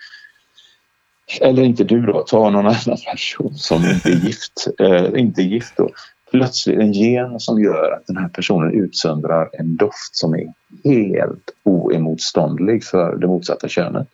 eller 1.42 1.64
inte 1.64 1.84
du 1.84 2.02
då, 2.02 2.22
ta 2.22 2.50
någon 2.50 2.66
annan 2.66 2.98
person 3.12 3.54
som 3.56 3.86
inte 3.86 4.10
är 4.10 4.26
gift, 4.26 4.68
eh, 4.80 5.20
inte 5.20 5.42
gift 5.42 5.74
då, 5.78 5.90
plötsligt 6.34 6.80
en 6.80 6.92
gen 6.92 7.40
som 7.40 7.64
gör 7.64 7.92
att 7.92 8.08
den 8.08 8.18
här 8.18 8.28
personen 8.28 8.74
utsöndrar 8.74 9.50
en 9.54 9.76
doft 9.76 10.16
som 10.16 10.34
är 10.34 10.54
helt 10.84 11.52
oemotståndlig 11.64 12.84
för 12.84 13.16
det 13.16 13.28
motsatta 13.28 13.68
könet. 13.68 14.08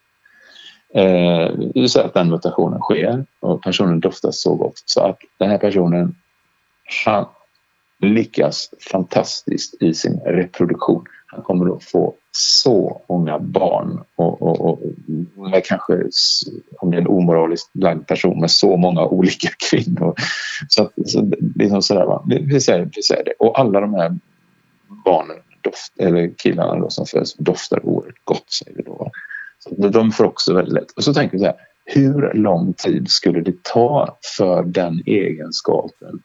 Eh, 0.94 1.58
det 1.58 1.72
vill 1.76 1.90
säga 1.90 2.06
att 2.06 2.14
den 2.14 2.30
mutationen 2.30 2.80
sker 2.80 3.26
och 3.40 3.64
personen 3.64 4.00
doftar 4.00 4.32
så 4.32 4.56
gott 4.56 4.84
så 4.86 5.02
att 5.02 5.18
den 5.38 5.50
här 5.50 5.58
personen 5.58 6.16
han 7.06 7.26
lyckas 8.00 8.70
fantastiskt 8.92 9.82
i 9.82 9.94
sin 9.94 10.20
reproduktion. 10.26 11.06
Han 11.26 11.42
kommer 11.42 11.76
att 11.76 11.84
få 11.84 12.16
så 12.40 13.02
många 13.10 13.40
barn 13.40 14.04
och, 14.16 14.42
och, 14.42 14.62
och 14.62 14.80
med 15.36 15.66
kanske, 15.66 15.94
om 16.80 16.92
det 16.92 16.98
är 16.98 17.02
en 17.02 17.08
omoraliskt 17.08 17.70
lagd 17.74 18.08
person, 18.08 18.40
med 18.40 18.52
så 18.52 18.78
många 18.78 19.06
olika 19.06 19.50
kvinnor. 19.70 20.16
Så, 20.70 20.84
att, 20.84 20.92
så 21.06 21.32
liksom 21.56 21.82
sådär, 21.82 22.06
va? 22.06 22.24
Vi, 22.28 22.62
säger, 22.62 22.90
vi 22.96 23.04
säger 23.04 23.24
det. 23.24 23.34
Och 23.40 23.60
alla 23.60 23.80
de 23.80 23.94
här 23.94 24.18
barnen, 25.06 25.38
doft, 25.62 25.94
eller 25.98 26.32
killarna 26.38 26.76
då, 26.76 26.90
som 26.90 27.06
föds, 27.06 27.34
doftar 27.34 27.86
oerhört 27.86 28.26
gott, 28.26 28.52
säger 28.52 28.78
vi 28.78 28.84
då. 28.84 29.12
Så 29.60 29.88
de 29.88 30.12
får 30.12 30.24
också 30.24 30.54
väldigt 30.54 30.74
lätt. 30.74 30.92
Och 30.92 31.04
så 31.04 31.14
tänker 31.14 31.38
vi 31.38 31.40
så 31.40 31.46
här, 31.46 31.56
hur 31.86 32.34
lång 32.34 32.74
tid 32.74 33.10
skulle 33.10 33.42
det 33.42 33.64
ta 33.64 34.18
för 34.38 34.64
den 34.64 35.04
egenskapen 35.06 36.20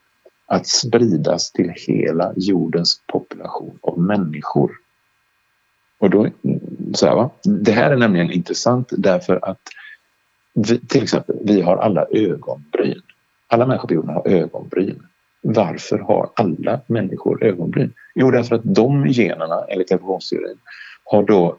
att 0.46 0.66
spridas 0.66 1.52
till 1.52 1.72
hela 1.76 2.32
jordens 2.36 3.00
population 3.06 3.78
av 3.82 3.98
människor? 3.98 4.83
Och 5.98 6.10
då, 6.10 6.28
så 6.94 7.06
här, 7.06 7.14
va? 7.14 7.30
Det 7.42 7.72
här 7.72 7.90
är 7.90 7.96
nämligen 7.96 8.30
intressant 8.30 8.88
därför 8.90 9.38
att 9.42 9.60
vi, 10.54 10.78
till 10.78 11.02
exempel, 11.02 11.36
vi 11.44 11.60
har 11.60 11.76
alla 11.76 12.06
ögonbryn. 12.10 13.02
Alla 13.48 13.66
människor 13.66 13.88
på 13.88 13.94
jorden 13.94 14.14
har 14.14 14.28
ögonbryn. 14.28 15.06
Varför 15.42 15.98
har 15.98 16.30
alla 16.34 16.80
människor 16.86 17.44
ögonbryn? 17.44 17.92
Jo, 18.14 18.30
därför 18.30 18.54
att 18.54 18.64
de 18.64 19.06
generna, 19.06 19.64
enligt 19.68 19.92
evolutionsteorin, 19.92 20.58
har 21.04 21.22
då 21.22 21.56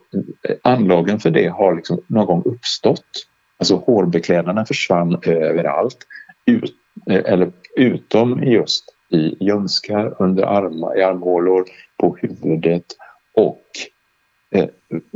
anlagen 0.62 1.20
för 1.20 1.30
det 1.30 1.48
har 1.48 1.76
liksom 1.76 2.02
någon 2.08 2.26
gång 2.26 2.44
uppstått. 2.46 3.28
Alltså 3.58 3.76
hårbeklädnaderna 3.76 4.66
försvann 4.66 5.20
överallt, 5.24 5.98
ut, 6.46 6.74
eh, 7.10 7.22
eller 7.26 7.52
utom 7.76 8.44
just 8.44 8.84
i 9.10 9.46
ljumskar, 9.46 10.16
under 10.20 10.44
armar, 10.44 11.00
i 11.00 11.04
armhålor, 11.04 11.66
på 11.98 12.18
huvudet 12.22 12.86
och 13.34 13.64
Eh, 14.56 14.70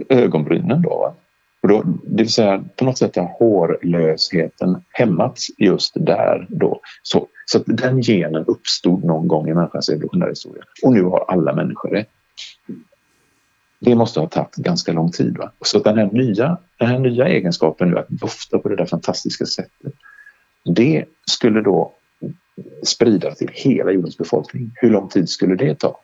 ögonbrynen. 0.10 0.81
Då, 0.81 0.89
va? 0.89 1.13
Och 1.62 1.69
då, 1.69 1.84
det 2.03 2.24
vill 2.24 2.34
säga 2.34 2.63
på 2.75 2.86
något 2.86 2.98
sätt 2.98 3.15
har 3.15 3.36
hårlösheten 3.39 4.84
hämmats 4.89 5.48
just 5.58 5.93
där. 5.96 6.48
Då. 6.50 6.81
Så, 7.03 7.27
så 7.46 7.58
att 7.58 7.63
den 7.67 8.01
genen 8.01 8.46
uppstod 8.46 9.03
någon 9.03 9.27
gång 9.27 9.50
i 9.50 9.53
människans 9.53 9.89
evolutionära 9.89 10.29
historia 10.29 10.63
och 10.84 10.93
nu 10.93 11.03
har 11.03 11.25
alla 11.27 11.55
människor 11.55 11.89
det. 11.89 12.05
Det 13.79 13.96
måste 13.96 14.19
ha 14.19 14.27
tagit 14.27 14.55
ganska 14.55 14.91
lång 14.91 15.12
tid. 15.12 15.38
Va? 15.38 15.51
Så 15.62 15.79
den 15.79 15.98
här, 15.98 16.10
nya, 16.12 16.58
den 16.77 16.88
här 16.88 17.00
nya 17.00 17.27
egenskapen 17.27 17.89
nu 17.89 17.98
att 17.98 18.10
dofta 18.10 18.60
på 18.60 18.69
det 18.69 18.75
där 18.75 18.86
fantastiska 18.86 19.46
sättet 19.46 19.93
det 20.75 21.05
skulle 21.25 21.62
då 21.62 21.93
sprida 22.84 23.36
till 23.36 23.50
hela 23.53 23.91
jordens 23.91 24.17
befolkning. 24.17 24.72
Hur 24.75 24.89
lång 24.89 25.10
tid 25.10 25.29
skulle 25.29 25.55
det 25.55 25.79
ta? 25.79 26.00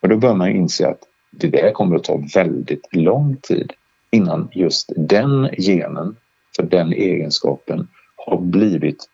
Och 0.00 0.08
då 0.08 0.16
bör 0.16 0.34
man 0.34 0.50
inse 0.50 0.88
att 0.88 1.00
det 1.38 1.48
där 1.48 1.72
kommer 1.72 1.96
att 1.96 2.04
ta 2.04 2.22
väldigt 2.34 2.88
lång 2.92 3.36
tid 3.36 3.72
innan 4.10 4.48
just 4.52 4.92
den 4.96 5.50
genen 5.58 6.16
för 6.56 6.62
den 6.62 6.92
egenskapen 6.92 7.88
har 8.16 8.38
blivit 8.40 9.08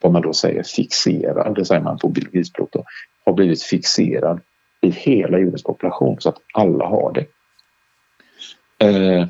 vad 0.00 0.12
man 0.12 0.22
då 0.22 0.32
säger 0.32 0.62
fixerad, 0.62 1.54
det 1.54 1.64
säger 1.64 1.82
man 1.82 1.98
på 1.98 2.08
biologispråk 2.08 2.68
då, 2.72 2.84
har 3.24 3.32
blivit 3.32 3.62
fixerad 3.62 4.40
i 4.80 4.90
hela 4.90 5.38
jordens 5.38 5.62
population 5.62 6.20
så 6.20 6.28
att 6.28 6.38
alla 6.54 6.84
har 6.86 7.12
det. 7.12 7.26
Eh, 8.86 9.28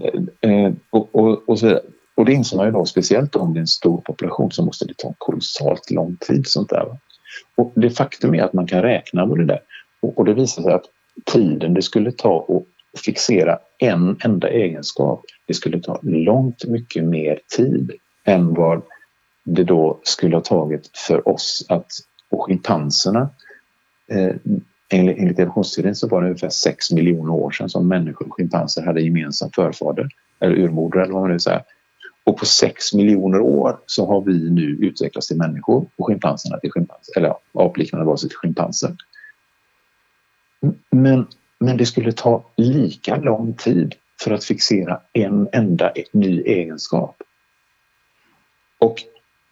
eh, 0.00 0.50
eh 0.50 0.72
och, 0.90 1.14
och, 1.14 1.48
och, 1.48 1.58
så, 1.58 1.80
och 2.14 2.24
det 2.24 2.32
inser 2.32 2.56
man 2.56 2.66
ju 2.66 2.72
då 2.72 2.84
speciellt 2.84 3.36
om 3.36 3.54
det 3.54 3.58
är 3.58 3.60
en 3.60 3.66
stor 3.66 4.00
population 4.00 4.52
så 4.52 4.64
måste 4.64 4.84
det 4.84 4.94
ta 4.98 5.14
kolossalt 5.18 5.90
lång 5.90 6.16
tid 6.16 6.46
sånt 6.46 6.70
där. 6.70 6.96
Och 7.54 7.72
det 7.76 7.90
faktum 7.90 8.34
är 8.34 8.42
att 8.42 8.52
man 8.52 8.66
kan 8.66 8.82
räkna 8.82 9.26
på 9.26 9.34
det 9.36 9.44
där 9.44 9.60
och, 10.00 10.18
och 10.18 10.24
det 10.24 10.34
visar 10.34 10.62
sig 10.62 10.72
att 10.72 10.84
tiden 11.24 11.74
det 11.74 11.82
skulle 11.82 12.12
ta 12.12 12.46
att 12.48 13.00
fixera 13.00 13.58
en 13.78 14.16
enda 14.24 14.48
egenskap, 14.48 15.24
det 15.46 15.54
skulle 15.54 15.80
ta 15.80 15.98
långt 16.02 16.64
mycket 16.64 17.04
mer 17.04 17.38
tid 17.56 17.92
än 18.24 18.54
vad 18.54 18.82
det 19.44 19.64
då 19.64 20.00
skulle 20.02 20.36
ha 20.36 20.40
tagit 20.40 20.90
för 20.96 21.28
oss 21.28 21.66
att, 21.68 21.86
och 22.30 22.44
schimpanserna, 22.44 23.28
eh, 24.10 24.34
enligt, 24.90 25.18
enligt 25.18 25.38
evolutionsteorin 25.38 25.94
så 25.94 26.08
var 26.08 26.22
det 26.22 26.28
ungefär 26.28 26.48
6 26.48 26.90
miljoner 26.90 27.32
år 27.32 27.50
sedan 27.50 27.68
som 27.68 27.88
människor 27.88 28.26
och 28.26 28.34
schimpanser 28.34 28.82
hade 28.82 29.00
gemensam 29.00 29.50
förfader, 29.54 30.08
eller 30.40 30.56
urmoder 30.56 31.00
eller 31.00 31.12
vad 31.12 31.22
man 31.22 31.30
nu 31.30 31.38
säger. 31.38 31.62
Och 32.24 32.38
på 32.38 32.46
6 32.46 32.94
miljoner 32.94 33.40
år 33.40 33.78
så 33.86 34.06
har 34.06 34.20
vi 34.20 34.50
nu 34.50 34.62
utvecklats 34.62 35.28
till 35.28 35.36
människor 35.36 35.86
och 35.96 36.06
schimpanserna 36.06 36.58
till 36.58 36.70
schimpanser, 36.70 37.18
eller 37.18 37.28
ja, 37.28 37.40
apliknande 37.52 38.06
varelser 38.06 38.28
till 38.28 38.36
schimpanser. 38.36 38.96
Men, 40.90 41.26
men 41.58 41.76
det 41.76 41.86
skulle 41.86 42.12
ta 42.12 42.44
lika 42.56 43.16
lång 43.16 43.54
tid 43.54 43.94
för 44.24 44.30
att 44.30 44.44
fixera 44.44 45.00
en 45.12 45.48
enda 45.52 45.92
ny 46.12 46.42
egenskap. 46.42 47.16
Och 48.78 49.02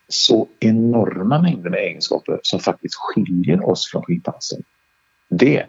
så 0.09 0.49
enorma 0.61 1.43
mängder 1.43 1.71
med 1.71 1.81
egenskaper 1.81 2.41
som 2.43 2.61
faktiskt 2.61 2.95
skiljer 2.95 3.69
oss 3.69 3.91
från 3.91 4.03
schimpansen. 4.03 4.63
Det 5.29 5.67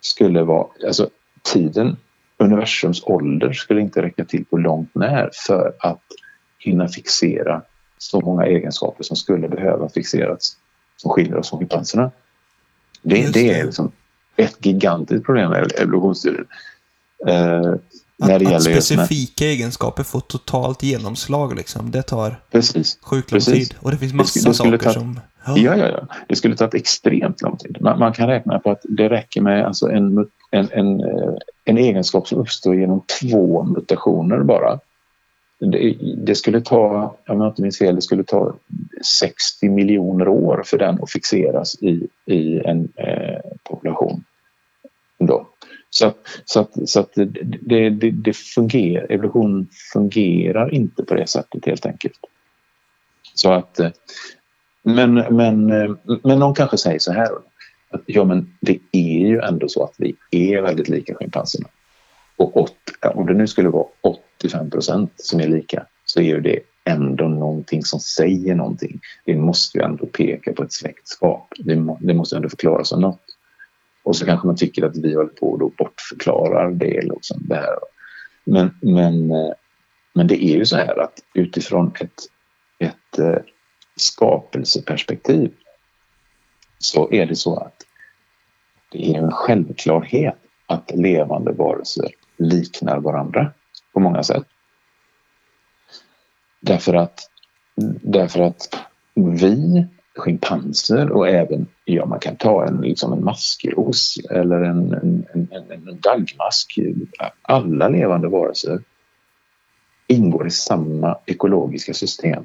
skulle 0.00 0.42
vara, 0.42 0.66
alltså 0.86 1.10
tiden, 1.42 1.96
universums 2.36 3.02
ålder 3.04 3.52
skulle 3.52 3.80
inte 3.80 4.02
räcka 4.02 4.24
till 4.24 4.44
på 4.44 4.56
långt 4.56 4.94
när 4.94 5.30
för 5.46 5.74
att 5.80 6.02
hinna 6.58 6.88
fixera 6.88 7.62
så 7.98 8.20
många 8.20 8.46
egenskaper 8.46 9.04
som 9.04 9.16
skulle 9.16 9.48
behöva 9.48 9.88
fixeras 9.88 10.56
som 10.96 11.10
skiljer 11.10 11.36
oss 11.36 11.50
från 11.50 11.58
schimpanserna. 11.58 12.10
Det, 13.02 13.32
det 13.32 13.50
är 13.50 13.64
liksom 13.64 13.92
ett 14.36 14.66
gigantiskt 14.66 15.26
problem 15.26 15.50
med 15.50 15.72
evolutionsteorin. 15.78 16.46
Eh, 17.26 17.74
Att, 18.22 18.46
att 18.46 18.62
specifika 18.62 19.44
egenskaper 19.44 20.02
får 20.02 20.20
totalt 20.20 20.82
genomslag 20.82 21.56
liksom. 21.56 21.90
Det 21.90 22.02
tar 22.02 22.36
Precis. 22.50 22.98
sjukt 23.02 23.32
lång 23.32 23.36
Precis. 23.36 23.68
tid. 23.68 23.78
Och 23.80 23.90
det 23.90 23.96
finns 23.96 24.12
massa 24.12 24.40
det, 24.40 24.50
det 24.50 24.54
saker 24.54 24.78
ta, 24.78 24.92
som... 24.92 25.20
Ja. 25.46 25.56
ja, 25.56 25.76
ja, 25.76 25.88
ja. 25.88 26.06
Det 26.28 26.36
skulle 26.36 26.56
ta 26.56 26.68
extremt 26.68 27.42
lång 27.42 27.56
tid. 27.56 27.76
Man, 27.80 27.98
man, 27.98 28.12
kan 28.12 28.28
räkna 28.28 28.58
på 28.58 28.70
att 28.70 28.80
det 28.88 29.08
räcker 29.08 29.40
med 29.40 29.66
alltså 29.66 29.90
en, 29.90 30.26
en, 30.50 30.68
en, 30.72 31.00
eh, 31.00 31.34
en 31.64 31.78
egenskap 31.78 32.28
som 32.28 32.38
uppstår 32.38 32.76
genom 32.76 33.02
två 33.20 33.62
mutationer 33.62 34.38
bara. 34.38 34.78
Det, 35.58 35.96
det, 36.16 36.34
skulle 36.34 36.60
ta, 36.60 37.16
om 37.28 37.40
jag 37.40 37.50
inte 37.50 37.62
minns 37.62 37.78
fel, 37.78 37.94
det 37.94 38.02
skulle 38.02 38.24
ta 38.24 38.54
60 39.20 39.68
miljoner 39.68 40.28
år 40.28 40.62
för 40.66 40.78
den 40.78 41.02
att 41.02 41.10
fixeras 41.10 41.82
i, 41.82 42.08
i 42.26 42.60
en 42.60 42.88
eh, 42.96 43.40
population. 43.64 44.24
Då. 45.18 45.46
Så 45.90 46.06
att, 46.06 46.16
så 46.44 46.60
att, 46.60 46.88
så 46.88 47.00
att 47.00 47.12
det, 47.14 47.90
det, 47.90 48.10
det 48.10 48.36
fungerar, 48.36 49.12
evolution 49.12 49.68
fungerar 49.92 50.74
inte 50.74 51.04
på 51.04 51.14
det 51.14 51.26
sättet 51.26 51.66
helt 51.66 51.86
enkelt. 51.86 52.18
Så 53.34 53.52
att, 53.52 53.80
eh, 53.80 53.90
men, 54.82 55.14
men, 55.14 55.70
eh, 55.70 55.90
men 56.22 56.38
någon 56.38 56.54
kanske 56.54 56.78
säger 56.78 56.98
så 56.98 57.12
här. 57.12 57.28
Att, 57.90 58.02
ja, 58.06 58.24
men 58.24 58.56
det 58.60 58.78
är 58.92 59.28
ju 59.28 59.40
ändå 59.40 59.68
så 59.68 59.84
att 59.84 59.94
vi 59.98 60.16
är 60.30 60.62
väldigt 60.62 60.88
lika 60.88 61.14
schimpanserna. 61.14 61.68
Och 62.36 62.56
åt, 62.56 62.74
om 63.14 63.26
det 63.26 63.34
nu 63.34 63.46
skulle 63.46 63.68
vara 63.68 63.86
85 64.38 64.70
procent 64.70 65.12
som 65.16 65.40
är 65.40 65.48
lika 65.48 65.86
så 66.04 66.20
är 66.20 66.40
det 66.40 66.60
ändå 66.84 67.28
någonting 67.28 67.84
som 67.84 68.00
säger 68.00 68.54
någonting. 68.54 69.00
Det 69.24 69.36
måste 69.36 69.78
ju 69.78 69.84
ändå 69.84 70.06
peka 70.06 70.52
på 70.52 70.62
ett 70.62 70.72
släktskap. 70.72 71.52
Det, 71.58 71.96
det 72.00 72.14
måste 72.14 72.36
ändå 72.36 72.48
förklaras 72.48 72.88
som 72.88 73.00
något. 73.00 73.20
Och 74.02 74.16
så 74.16 74.26
kanske 74.26 74.46
man 74.46 74.56
tycker 74.56 74.84
att 74.84 74.96
vi 74.96 75.14
håller 75.14 75.30
på 75.30 75.50
och 75.50 75.72
bortförklarar 75.78 76.70
det. 76.70 77.02
Liksom, 77.02 77.38
det 77.40 77.54
här. 77.54 77.78
Men, 78.44 78.78
men, 78.82 79.30
eh, 79.30 79.52
men 80.12 80.26
det 80.26 80.44
är 80.44 80.56
ju 80.56 80.66
så 80.66 80.76
här 80.76 81.00
att 81.00 81.22
utifrån 81.34 81.92
ett, 82.00 82.22
ett 82.78 83.18
eh, 83.18 83.42
skapelseperspektiv 83.96 85.52
så 86.78 87.12
är 87.12 87.26
det 87.26 87.36
så 87.36 87.56
att 87.56 87.82
det 88.92 89.14
är 89.14 89.18
en 89.18 89.30
självklarhet 89.30 90.36
att 90.66 90.90
levande 90.94 91.52
varelser 91.52 92.10
liknar 92.36 93.00
varandra 93.00 93.52
på 93.94 94.00
många 94.00 94.22
sätt. 94.22 94.44
Därför 96.60 96.94
att, 96.94 97.20
därför 98.02 98.40
att 98.40 98.86
vi 99.14 99.86
schimpanser 100.14 101.10
och 101.10 101.28
även, 101.28 101.66
ja 101.84 102.06
man 102.06 102.20
kan 102.20 102.36
ta 102.36 102.66
en, 102.66 102.80
liksom 102.80 103.12
en 103.12 103.24
maskros 103.24 104.18
eller 104.30 104.60
en, 104.60 104.92
en, 104.92 105.26
en, 105.50 105.88
en 105.88 106.00
dagmask. 106.00 106.78
Alla 107.42 107.88
levande 107.88 108.28
varelser 108.28 108.82
ingår 110.06 110.46
i 110.46 110.50
samma 110.50 111.18
ekologiska 111.26 111.94
system. 111.94 112.44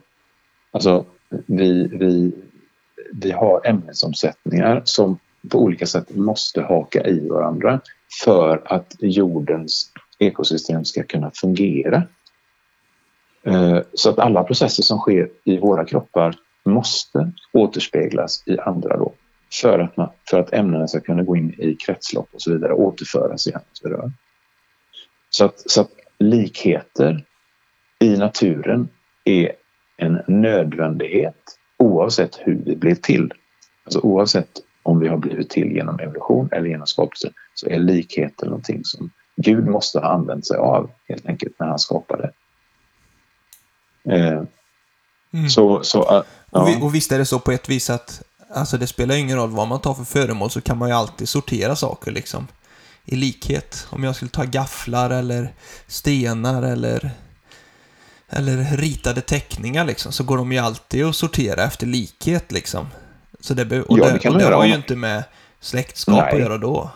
Alltså 0.72 1.06
vi, 1.46 1.88
vi, 1.88 2.32
vi 3.14 3.32
har 3.32 3.62
ämnesomsättningar 3.68 4.82
som 4.86 5.20
på 5.50 5.60
olika 5.60 5.86
sätt 5.86 6.16
måste 6.16 6.62
haka 6.62 7.08
i 7.08 7.30
varandra 7.30 7.82
för 8.24 8.62
att 8.66 8.96
jordens 9.00 9.92
ekosystem 10.20 10.86
ska 10.86 11.04
kunna 11.04 11.32
fungera. 11.36 12.04
Eh, 13.44 13.80
så 13.94 14.10
att 14.10 14.20
alla 14.20 14.44
processer 14.44 14.84
som 14.84 14.98
sker 14.98 15.30
i 15.44 15.58
våra 15.58 15.86
kroppar 15.86 16.36
måste 16.66 17.32
återspeglas 17.54 18.44
i 18.46 18.60
andra 18.60 18.98
då. 18.98 19.14
För 19.62 19.80
att, 19.80 19.98
man, 19.98 20.10
för 20.30 20.40
att 20.40 20.54
ämnena 20.54 20.88
ska 20.88 21.00
kunna 21.00 21.24
gå 21.24 21.36
in 21.36 21.54
i 21.58 21.76
kretslopp 21.76 22.30
och 22.32 22.42
så 22.42 22.52
vidare, 22.54 22.74
återföras 22.74 23.48
i 23.48 23.54
Och 23.54 23.62
så. 23.74 24.12
Så, 25.30 25.46
att, 25.46 25.72
så 25.72 25.82
att 25.82 25.92
likheter 26.18 27.26
i 28.00 28.18
naturen 28.18 28.90
är 29.24 29.52
en 29.98 30.22
nödvändighet 30.28 31.58
oavsett 31.78 32.40
hur 32.44 32.62
vi 32.66 32.76
blev 32.76 32.96
till. 32.96 33.34
Alltså 33.84 34.00
oavsett 34.00 34.50
om 34.84 35.00
vi 35.00 35.08
har 35.08 35.18
blivit 35.18 35.50
till 35.50 35.72
genom 35.72 36.00
evolution 36.00 36.50
eller 36.52 36.68
genom 36.68 36.88
skapelse 36.88 37.32
så 37.54 37.70
är 37.70 37.80
likheter 37.80 38.46
någonting 38.46 38.82
som 38.84 39.12
Gud 39.42 39.68
måste 39.68 40.00
ha 40.00 40.08
använt 40.08 40.48
sig 40.48 40.58
av 40.58 40.90
helt 41.08 41.26
enkelt 41.26 41.60
när 41.60 41.68
han 41.68 41.80
skapade. 41.80 42.32
Eh, 44.10 44.44
mm. 45.34 45.50
Så, 45.50 45.84
så 45.84 46.18
uh, 46.18 46.24
och, 46.50 46.68
vi, 46.68 46.82
och 46.82 46.96
visst 46.96 47.12
är 47.12 47.18
det 47.18 47.26
så 47.26 47.40
på 47.40 47.52
ett 47.52 47.70
vis 47.70 47.90
att 47.90 48.22
alltså 48.54 48.78
det 48.78 48.88
spelar 48.88 49.16
ingen 49.16 49.38
roll 49.38 49.50
vad 49.50 49.68
man 49.68 49.82
tar 49.82 49.94
för 49.94 50.04
föremål 50.04 50.50
så 50.50 50.62
kan 50.62 50.78
man 50.78 50.90
ju 50.90 50.96
alltid 50.96 51.30
sortera 51.30 51.76
saker 51.76 52.12
liksom. 52.12 52.48
I 53.06 53.16
likhet. 53.16 53.88
Om 53.90 54.04
jag 54.04 54.16
skulle 54.16 54.32
ta 54.32 54.44
gafflar 54.44 55.10
eller 55.10 55.54
stenar 55.88 56.64
eller 56.64 57.12
eller 58.30 58.78
ritade 58.78 59.22
teckningar 59.22 59.86
liksom, 59.86 60.12
så 60.12 60.24
går 60.24 60.38
de 60.38 60.52
ju 60.52 60.58
alltid 60.58 61.06
att 61.06 61.16
sortera 61.16 61.64
efter 61.64 61.88
likhet 61.88 62.52
liksom. 62.52 62.88
Så 63.40 63.54
det, 63.54 63.82
och 63.82 64.00
ja, 64.00 64.06
det, 64.06 64.18
det, 64.18 64.30
och 64.30 64.38
det 64.38 64.56
har 64.56 64.66
ju 64.66 64.76
inte 64.76 64.96
med 64.96 65.24
släktskap 65.60 66.16
Nej. 66.16 66.34
att 66.34 66.40
göra 66.40 66.58
då. 66.58 66.92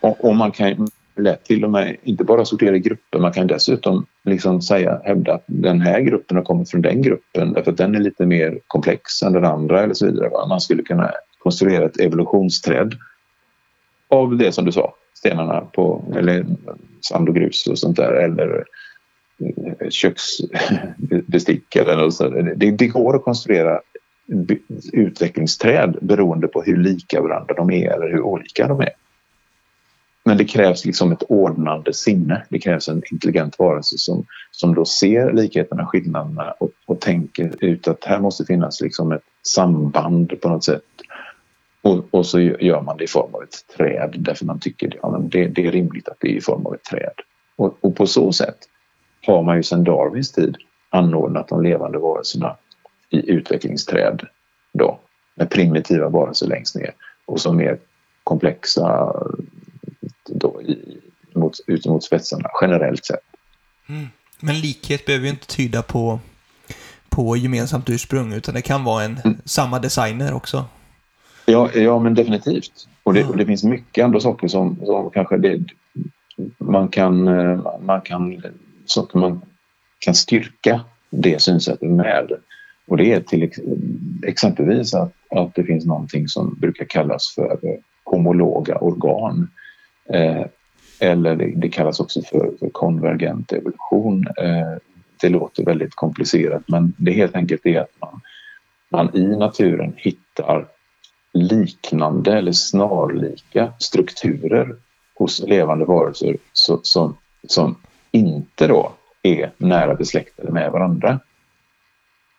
Och, 0.00 0.24
och 0.24 0.36
man 0.36 0.52
kan 0.52 0.90
lätt 1.16 1.44
till 1.44 1.64
och 1.64 1.70
med 1.70 1.96
inte 2.02 2.24
bara 2.24 2.44
sortera 2.44 2.76
i 2.76 2.78
grupper, 2.78 3.18
man 3.18 3.32
kan 3.32 3.46
dessutom 3.46 4.06
liksom 4.24 4.62
säga, 4.62 5.00
hävda 5.04 5.34
att 5.34 5.44
den 5.46 5.80
här 5.80 6.00
gruppen 6.00 6.36
har 6.36 6.44
kommit 6.44 6.70
från 6.70 6.82
den 6.82 7.02
gruppen 7.02 7.52
därför 7.52 7.70
att 7.70 7.76
den 7.76 7.94
är 7.94 8.00
lite 8.00 8.26
mer 8.26 8.60
komplex 8.66 9.22
än 9.22 9.32
den 9.32 9.44
andra 9.44 9.82
eller 9.82 9.94
så 9.94 10.06
vidare. 10.06 10.48
Man 10.48 10.60
skulle 10.60 10.82
kunna 10.82 11.12
konstruera 11.38 11.84
ett 11.84 12.00
evolutionsträd 12.00 12.94
av 14.08 14.36
det 14.36 14.52
som 14.52 14.64
du 14.64 14.72
sa, 14.72 14.94
stenarna 15.14 15.60
på, 15.60 16.04
eller 16.16 16.46
sand 17.00 17.28
och 17.28 17.34
grus 17.34 17.66
och 17.66 17.78
sånt 17.78 17.96
där 17.96 18.12
eller 18.12 18.64
eh, 19.38 19.90
köksbestick 19.90 21.76
eller 21.76 21.96
något 21.96 22.14
sånt. 22.14 22.34
Det, 22.56 22.70
det 22.70 22.86
går 22.86 23.16
att 23.16 23.24
konstruera 23.24 23.80
utvecklingsträd 24.92 25.96
beroende 26.00 26.48
på 26.48 26.62
hur 26.62 26.76
lika 26.76 27.22
varandra 27.22 27.54
de 27.54 27.70
är 27.70 27.90
eller 27.90 28.08
hur 28.08 28.20
olika 28.20 28.68
de 28.68 28.80
är. 28.80 28.92
Men 30.24 30.36
det 30.36 30.44
krävs 30.44 30.84
liksom 30.84 31.12
ett 31.12 31.22
ordnande 31.28 31.92
sinne. 31.92 32.46
Det 32.48 32.58
krävs 32.58 32.88
en 32.88 33.02
intelligent 33.12 33.58
varelse 33.58 33.98
som, 33.98 34.26
som 34.50 34.74
då 34.74 34.84
ser 34.84 35.32
likheterna, 35.32 35.86
skillnaderna 35.86 36.50
och, 36.50 36.70
och 36.86 37.00
tänker 37.00 37.64
ut 37.64 37.88
att 37.88 38.04
här 38.04 38.20
måste 38.20 38.44
finnas 38.44 38.80
liksom 38.80 39.12
ett 39.12 39.22
samband 39.42 40.40
på 40.40 40.48
något 40.48 40.64
sätt. 40.64 40.82
Och, 41.82 42.04
och 42.10 42.26
så 42.26 42.40
gör 42.40 42.82
man 42.82 42.96
det 42.96 43.04
i 43.04 43.08
form 43.08 43.34
av 43.34 43.42
ett 43.42 43.76
träd 43.76 44.14
därför 44.18 44.44
man 44.44 44.60
tycker 44.60 44.98
ja, 45.02 45.20
det, 45.30 45.48
det 45.48 45.66
är 45.66 45.72
rimligt 45.72 46.08
att 46.08 46.16
det 46.20 46.28
är 46.28 46.36
i 46.36 46.40
form 46.40 46.66
av 46.66 46.74
ett 46.74 46.84
träd. 46.84 47.14
Och, 47.56 47.78
och 47.80 47.96
på 47.96 48.06
så 48.06 48.32
sätt 48.32 48.58
har 49.26 49.42
man 49.42 49.56
ju 49.56 49.62
sedan 49.62 49.84
Darwins 49.84 50.32
tid 50.32 50.56
anordnat 50.90 51.48
de 51.48 51.62
levande 51.62 51.98
varelserna 51.98 52.56
i 53.10 53.30
utvecklingsträd 53.30 54.26
då, 54.72 54.98
med 55.34 55.50
primitiva 55.50 56.08
varelser 56.08 56.46
längst 56.46 56.76
ner 56.76 56.90
och 57.26 57.40
så 57.40 57.52
mer 57.52 57.78
komplexa 58.24 59.12
mot, 61.34 61.60
ut 61.66 61.86
mot 61.86 62.04
spetsarna 62.04 62.48
generellt 62.60 63.04
sett. 63.04 63.20
Mm. 63.88 64.06
Men 64.40 64.60
likhet 64.60 65.06
behöver 65.06 65.24
ju 65.24 65.30
inte 65.30 65.46
tyda 65.46 65.82
på, 65.82 66.20
på 67.08 67.36
gemensamt 67.36 67.90
ursprung 67.90 68.32
utan 68.32 68.54
det 68.54 68.62
kan 68.62 68.84
vara 68.84 69.04
en 69.04 69.18
mm. 69.24 69.36
samma 69.44 69.78
designer 69.78 70.34
också. 70.34 70.64
Ja, 71.46 71.70
ja 71.74 71.98
men 71.98 72.14
definitivt. 72.14 72.88
Och 73.02 73.14
det, 73.14 73.20
mm. 73.20 73.30
och 73.30 73.36
det 73.36 73.46
finns 73.46 73.64
mycket 73.64 74.04
andra 74.04 74.20
saker 74.20 74.48
som, 74.48 74.76
som 74.84 75.10
kanske 75.10 75.36
det, 75.36 75.60
man 76.58 76.88
kan, 76.88 77.24
man 77.80 78.00
kan, 78.00 78.42
saker 78.86 79.18
man 79.18 79.40
kan 79.98 80.14
styrka 80.14 80.80
det 81.10 81.42
synsättet 81.42 81.90
med. 81.90 82.32
Och 82.86 82.96
det 82.96 83.12
är 83.12 83.20
till 83.20 83.50
exempelvis 84.26 84.94
att, 84.94 85.12
att 85.30 85.54
det 85.54 85.64
finns 85.64 85.84
någonting 85.84 86.28
som 86.28 86.54
brukar 86.54 86.84
kallas 86.84 87.32
för 87.34 87.58
homologa 88.04 88.76
organ. 88.78 89.48
Eh, 90.08 90.44
eller 91.00 91.36
det, 91.56 91.68
kallas 91.68 92.00
också 92.00 92.22
för, 92.22 92.52
för 92.58 92.70
konvergent 92.70 93.52
evolution. 93.52 94.26
Eh, 94.38 94.76
det 95.20 95.28
låter 95.28 95.64
väldigt 95.64 95.94
komplicerat 95.94 96.62
men 96.66 96.94
det 96.96 97.12
helt 97.12 97.36
enkelt 97.36 97.66
är 97.66 97.80
att 97.80 98.00
man, 98.00 98.20
man 98.88 99.16
i 99.16 99.36
naturen 99.36 99.92
hittar 99.96 100.66
liknande 101.32 102.38
eller 102.38 102.52
snarlika 102.52 103.72
strukturer 103.78 104.76
hos 105.14 105.42
levande 105.42 105.84
varelser 105.84 106.36
så, 106.52 106.80
som, 106.82 107.16
som 107.48 107.76
inte 108.10 108.66
då 108.66 108.92
är 109.22 109.52
nära 109.56 109.94
besläktade 109.94 110.52
med 110.52 110.72
varandra. 110.72 111.20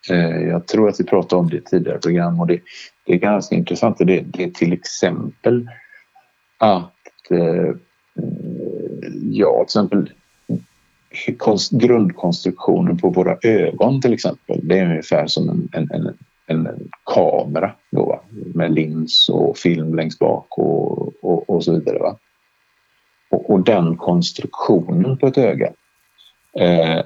Eh, 0.09 0.41
jag 0.41 0.67
tror 0.67 0.89
att 0.89 0.99
vi 0.99 1.03
pratade 1.03 1.39
om 1.39 1.49
det 1.49 1.57
i 1.57 1.61
tidigare 1.61 1.99
program 1.99 2.39
och 2.39 2.47
det, 2.47 2.59
det 3.05 3.13
är 3.13 3.17
ganska 3.17 3.55
intressant. 3.55 3.97
Det, 3.97 4.21
det 4.25 4.43
är 4.43 4.49
till 4.49 4.73
exempel 4.73 5.69
att 6.57 6.92
Eh, 7.29 7.75
ja, 9.21 9.65
till 9.67 9.81
exempel 9.81 10.13
grundkonstruktionen 11.71 12.97
på 12.97 13.09
våra 13.09 13.37
ögon 13.41 14.01
till 14.01 14.13
exempel. 14.13 14.59
Det 14.63 14.79
är 14.79 14.85
ungefär 14.85 15.27
som 15.27 15.49
en, 15.49 15.69
en, 15.71 15.91
en, 15.91 16.17
en 16.47 16.89
kamera 17.05 17.71
då, 17.91 18.21
med 18.29 18.73
lins 18.73 19.29
och 19.29 19.57
film 19.57 19.95
längst 19.95 20.19
bak 20.19 20.57
och, 20.57 21.23
och, 21.23 21.49
och 21.49 21.63
så 21.63 21.71
vidare. 21.73 21.99
Va? 21.99 22.17
Och, 23.31 23.49
och 23.49 23.63
den 23.63 23.97
konstruktionen 23.97 25.17
på 25.17 25.27
ett 25.27 25.37
öga 25.37 25.71
eh, 26.59 27.01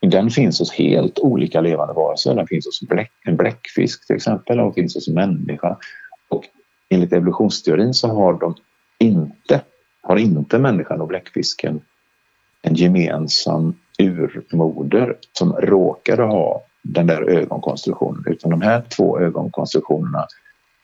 den 0.00 0.30
finns 0.30 0.58
hos 0.58 0.72
helt 0.72 1.18
olika 1.18 1.60
levande 1.60 1.94
varelser. 1.94 2.34
Den 2.34 2.46
finns 2.46 2.66
hos 2.66 2.80
bläck, 2.80 3.12
en 3.24 3.36
bläckfisk 3.36 4.06
till 4.06 4.16
exempel 4.16 4.60
och 4.60 4.74
finns 4.74 4.94
hos 4.94 5.08
människa. 5.08 5.76
Och 6.28 6.44
enligt 6.88 7.12
evolutionsteorin 7.12 7.94
så 7.94 8.08
har 8.08 8.32
de 8.32 8.54
inte, 8.98 9.60
har 10.02 10.16
inte 10.16 10.58
människan 10.58 11.00
och 11.00 11.08
bläckfisken 11.08 11.80
en 12.62 12.74
gemensam 12.74 13.74
urmoder 13.98 15.16
som 15.32 15.52
råkade 15.52 16.22
ha 16.22 16.62
den 16.82 17.06
där 17.06 17.22
ögonkonstruktionen 17.22 18.24
utan 18.26 18.50
de 18.50 18.62
här 18.62 18.82
två 18.96 19.18
ögonkonstruktionerna 19.18 20.26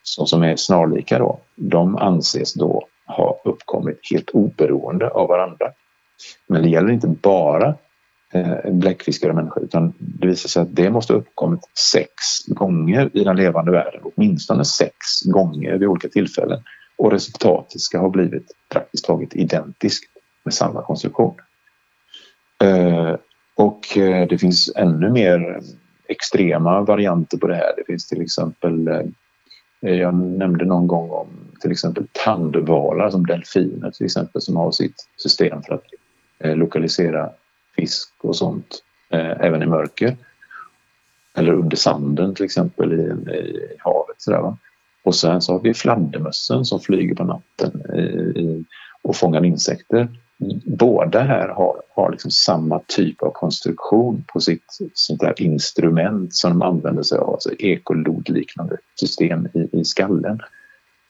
som, 0.03 0.27
som 0.27 0.43
är 0.43 0.57
snarlika 0.57 1.19
då, 1.19 1.41
de 1.57 1.97
anses 1.97 2.55
då 2.55 2.87
ha 3.07 3.41
uppkommit 3.45 4.01
helt 4.13 4.31
oberoende 4.31 5.09
av 5.09 5.29
varandra. 5.29 5.73
Men 6.47 6.63
det 6.63 6.69
gäller 6.69 6.93
inte 6.93 7.09
bara 7.09 7.75
eh, 8.33 8.71
bläckfiskar 8.73 9.29
och 9.29 9.35
människor 9.35 9.63
utan 9.63 9.93
det 9.99 10.27
visar 10.27 10.49
sig 10.49 10.63
att 10.63 10.77
det 10.77 10.91
måste 10.91 11.13
ha 11.13 11.21
uppkommit 11.21 11.61
sex 11.93 12.13
gånger 12.47 13.11
i 13.13 13.25
den 13.25 13.37
levande 13.37 13.73
världen, 13.73 14.01
åtminstone 14.05 14.65
sex 14.65 14.95
gånger 15.25 15.79
vid 15.79 15.89
olika 15.89 16.09
tillfällen 16.09 16.63
och 17.01 17.13
resultatet 17.13 17.81
ska 17.81 17.99
ha 17.99 18.09
blivit 18.09 18.53
praktiskt 18.69 19.05
taget 19.05 19.37
identiskt 19.37 20.11
med 20.43 20.55
samma 20.55 20.83
konstruktion. 20.83 21.35
Eh, 22.63 23.15
och 23.55 23.99
eh, 23.99 24.29
det 24.29 24.39
finns 24.39 24.73
ännu 24.77 25.11
mer 25.11 25.61
extrema 26.09 26.81
varianter 26.81 27.39
på 27.39 27.47
det 27.47 27.55
här. 27.55 27.73
Det 27.77 27.85
finns 27.87 28.09
till 28.09 28.23
exempel, 28.23 28.89
eh, 28.89 29.95
jag 29.95 30.15
nämnde 30.15 30.65
någon 30.65 30.87
gång 30.87 31.11
om 31.11 31.29
till 31.61 31.71
exempel 31.71 32.07
tandvalar 32.13 33.11
som 33.11 33.27
delfiner 33.27 33.91
till 33.91 34.07
exempel 34.07 34.43
som 34.43 34.57
har 34.57 34.73
sitt 34.73 35.09
system 35.17 35.63
för 35.63 35.75
att 35.75 35.85
lokalisera 36.57 37.31
fisk 37.77 38.13
och 38.21 38.37
sånt 38.37 38.83
även 39.11 39.63
i 39.63 39.67
mörker. 39.67 40.17
Eller 41.35 41.53
under 41.53 41.77
sanden 41.77 42.35
till 42.35 42.45
exempel 42.45 42.93
i, 42.93 43.33
i 43.33 43.77
havet. 43.79 44.17
Sådär, 44.19 44.57
och 45.05 45.15
sen 45.15 45.41
så 45.41 45.53
har 45.53 45.61
vi 45.61 45.75
fladdermössen 45.75 46.65
som 46.65 46.81
flyger 46.81 47.15
på 47.15 47.25
natten 47.25 47.83
eh, 47.95 48.63
och 49.03 49.17
fångar 49.17 49.45
insekter 49.45 50.09
båda 50.65 51.21
här 51.21 51.49
har, 51.49 51.83
har 51.95 52.11
liksom 52.11 52.31
samma 52.31 52.81
typ 52.87 53.23
av 53.23 53.31
konstruktion 53.31 54.25
på 54.33 54.41
sitt 54.41 54.79
sånt 54.95 55.21
där 55.21 55.43
instrument 55.43 56.35
som 56.35 56.51
de 56.51 56.63
använder 56.63 57.03
sig 57.03 57.19
av, 57.19 57.31
alltså 57.31 57.51
ekolodliknande 57.59 58.77
system 59.01 59.49
i, 59.55 59.81
i 59.81 59.85
skallen 59.85 60.41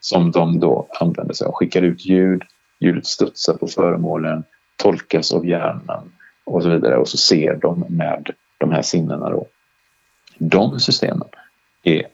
som 0.01 0.31
de 0.31 0.61
då 0.61 0.89
använder 1.01 1.35
sig 1.35 1.47
av. 1.47 1.53
Skickar 1.53 1.83
ut 1.83 2.07
ljud, 2.07 2.43
ljudet 2.81 3.07
studsar 3.07 3.55
på 3.55 3.67
föremålen, 3.67 4.45
tolkas 4.77 5.33
av 5.33 5.47
hjärnan 5.47 6.13
och 6.45 6.63
så 6.63 6.69
vidare 6.69 6.97
och 6.97 7.09
så 7.09 7.17
ser 7.17 7.57
de 7.57 7.85
med 7.89 8.31
de 8.59 8.71
här 8.71 8.83
sinnena 8.83 9.31
då. 9.31 9.47
De 10.39 10.81
systemen 10.81 11.29
är 11.83 12.07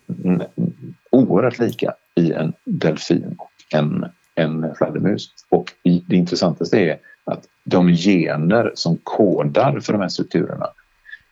oerhört 1.17 1.59
lika 1.59 1.95
i 2.15 2.33
en 2.33 2.53
delfin 2.65 3.35
och 3.39 3.77
en 3.77 4.07
en 4.37 4.75
fladdermus. 4.75 5.29
Och 5.49 5.73
det 5.83 6.17
intressantaste 6.17 6.79
är 6.79 6.99
att 7.25 7.45
de 7.65 7.89
gener 7.89 8.73
som 8.75 8.99
kodar 9.03 9.81
för 9.81 9.93
de 9.93 10.03
här 10.03 10.09
strukturerna 10.09 10.67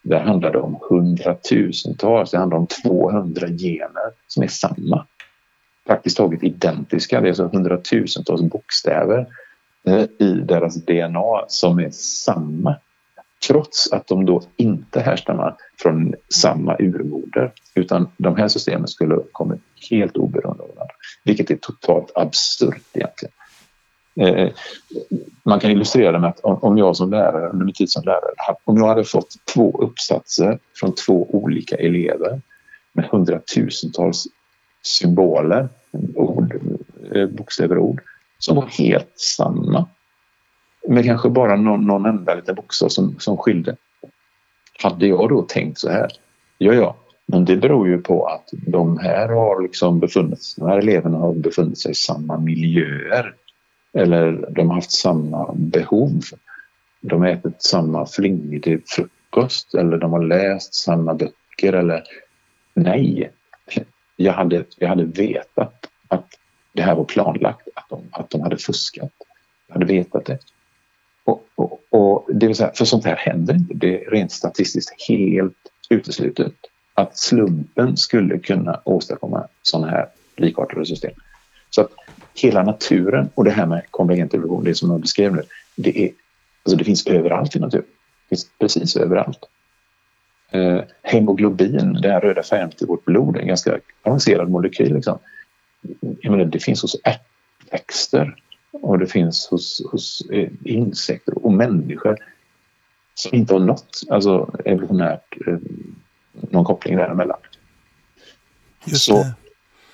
där 0.03 0.20
handlar 0.20 0.53
det 0.53 0.59
om 0.59 0.79
hundratusentals, 0.90 2.31
det 2.31 2.38
handlar 2.38 2.59
om 2.59 2.66
200 2.66 3.49
gener 3.49 4.12
som 4.27 4.42
är 4.42 4.49
samma. 4.49 5.07
Praktiskt 5.87 6.16
taget 6.16 6.42
identiska, 6.42 7.20
det 7.20 7.27
är 7.27 7.31
alltså 7.31 7.47
hundratusentals 7.47 8.42
bokstäver 8.42 9.27
eh, 9.87 10.05
i 10.18 10.33
deras 10.44 10.75
DNA 10.75 11.44
som 11.49 11.79
är 11.79 11.90
samma 11.90 12.77
trots 13.47 13.93
att 13.93 14.07
de 14.07 14.27
då 14.27 14.43
inte 14.57 15.01
härstammar 15.01 15.57
från 15.79 16.15
samma 16.35 16.77
urmoder 16.79 17.53
utan 17.75 18.09
de 18.17 18.37
här 18.37 18.49
systemen 18.49 18.89
skulle 18.89 19.19
kommit 19.33 19.61
helt 19.91 20.17
oberoende 20.17 20.63
av 20.63 20.69
varandra. 20.69 20.95
Vilket 21.25 21.51
är 21.51 21.57
totalt 21.57 22.13
absurt 22.15 22.83
egentligen. 22.93 23.33
Eh, 24.21 24.51
man 25.43 25.61
kan 25.61 25.71
illustrera 25.71 26.13
det 26.13 26.19
med 26.19 26.31
att 26.31 26.41
om 26.43 26.79
jag 26.79 26.97
som 26.97 27.11
lärare, 27.11 27.49
under 27.51 27.65
min 27.65 27.75
tid 27.75 27.91
som 27.91 28.05
lärare, 28.05 28.57
om 28.65 28.77
jag 28.77 28.89
hade 28.89 29.05
fått 29.05 29.35
två 29.55 29.79
uppsatser 29.83 30.59
från 30.75 30.95
två 30.95 31.27
olika 31.31 31.77
elever 31.77 32.41
med 32.93 33.05
hundratusentals 33.05 34.27
symboler, 34.83 35.69
ord, 36.15 36.61
eh, 37.15 37.27
bokstäver 37.27 37.79
och 37.79 37.85
ord, 37.85 38.01
som 38.39 38.57
var 38.57 38.67
helt 38.67 39.13
samma 39.17 39.87
med 40.88 41.05
kanske 41.05 41.31
bara 41.31 41.57
någon, 41.57 41.87
någon 41.87 42.07
enda 42.07 42.35
liten 42.35 42.55
bokstav 42.55 42.88
som, 42.88 43.18
som 43.18 43.37
skilde. 43.37 43.77
Hade 44.83 45.07
jag 45.07 45.29
då 45.29 45.42
tänkt 45.42 45.79
så 45.79 45.90
här, 45.90 46.11
ja 46.59 46.73
ja, 46.73 46.97
men 47.27 47.44
det 47.44 47.57
beror 47.57 47.88
ju 47.88 47.99
på 47.99 48.27
att 48.27 48.49
de 48.53 48.99
här 48.99 49.29
har 49.29 49.62
liksom 49.62 50.01
befunnit 50.01 50.55
de 50.57 50.68
här 50.68 50.79
eleverna 50.79 51.18
har 51.18 51.35
befunnit 51.35 51.79
sig 51.79 51.90
i 51.90 51.94
samma 51.94 52.38
miljöer. 52.38 53.35
Eller 53.92 54.49
de 54.51 54.68
har 54.68 54.75
haft 54.75 54.90
samma 54.92 55.55
behov. 55.55 56.20
De 57.01 57.20
har 57.20 57.29
ätit 57.29 57.62
samma 57.62 58.07
flingig 58.07 58.83
frukost 58.87 59.75
eller 59.75 59.99
de 59.99 60.12
har 60.12 60.23
läst 60.23 60.75
samma 60.75 61.14
böcker 61.14 61.73
eller 61.73 62.03
nej. 62.75 63.31
Jag 64.16 64.33
hade, 64.33 64.64
jag 64.77 64.88
hade 64.88 65.05
vetat 65.05 65.87
att 66.09 66.27
det 66.73 66.83
här 66.83 66.94
var 66.94 67.05
planlagt, 67.05 67.68
att 67.75 67.88
de, 67.88 68.03
att 68.12 68.31
de 68.31 68.40
hade 68.40 68.57
fuskat. 68.57 69.12
Jag 69.66 69.75
hade 69.75 69.87
vetat 69.87 70.25
det. 70.25 70.38
Och, 71.25 71.47
och, 71.55 71.81
och, 71.91 72.27
det 72.35 72.47
vill 72.47 72.57
säga, 72.57 72.73
för 72.75 72.85
sånt 72.85 73.05
här 73.05 73.17
händer 73.17 73.55
inte. 73.55 73.75
Det 73.75 74.05
är 74.05 74.11
rent 74.11 74.33
statistiskt 74.33 74.95
helt 75.09 75.57
uteslutet 75.89 76.53
att 76.95 77.19
slumpen 77.19 77.97
skulle 77.97 78.39
kunna 78.39 78.81
åstadkomma 78.85 79.47
sådana 79.63 79.91
här 79.91 80.09
likartade 80.37 80.87
system. 80.87 81.13
Så 81.71 81.81
att 81.81 81.91
hela 82.35 82.63
naturen 82.63 83.31
och 83.35 83.45
det 83.45 83.51
här 83.51 83.67
med 83.67 83.83
konvergent 83.91 84.35
evolution, 84.35 84.65
det 84.65 84.75
som 84.75 84.91
jag 84.91 85.01
beskrev 85.01 85.35
nu, 85.35 85.43
det, 85.77 86.05
är, 86.05 86.11
alltså 86.63 86.77
det 86.77 86.85
finns 86.85 87.07
överallt 87.07 87.57
i 87.57 87.59
naturen. 87.59 87.85
Det 87.85 88.29
finns 88.29 88.49
precis 88.59 88.97
överallt. 88.97 89.39
Eh, 90.51 90.81
hemoglobin, 91.03 91.99
den 92.03 92.13
här 92.13 92.21
röda 92.21 92.43
färgen 92.43 92.73
i 92.81 92.85
vårt 92.85 93.05
blod, 93.05 93.37
en 93.37 93.47
ganska 93.47 93.79
avancerad 94.03 94.51
molekyl. 94.51 94.95
Liksom. 94.95 95.19
Jag 96.01 96.31
menar, 96.31 96.45
det 96.45 96.59
finns 96.59 96.83
hos 96.83 96.97
ärtväxter 97.05 98.37
och 98.83 98.99
det 98.99 99.07
finns 99.07 99.49
hos, 99.49 99.83
hos 99.93 100.23
eh, 100.33 100.49
insekter 100.65 101.45
och 101.45 101.53
människor 101.53 102.19
som 103.15 103.35
inte 103.35 103.55
har 103.55 103.61
nått 103.61 104.01
alltså 104.11 104.51
evolutionärt 104.65 105.37
eh, 105.47 105.59
någon 106.33 106.65
koppling 106.65 106.97
däremellan. 106.97 107.39
Just 108.85 109.05
så, 109.05 109.17
det. 109.17 109.35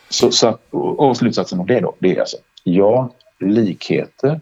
Så, 0.09 0.31
så, 0.31 0.59
och 0.71 1.17
slutsatsen 1.17 1.61
av 1.61 1.67
det 1.67 1.81
då, 1.81 1.97
det 1.99 2.17
är 2.17 2.21
alltså 2.21 2.37
ja, 2.65 3.15
likheter 3.39 4.41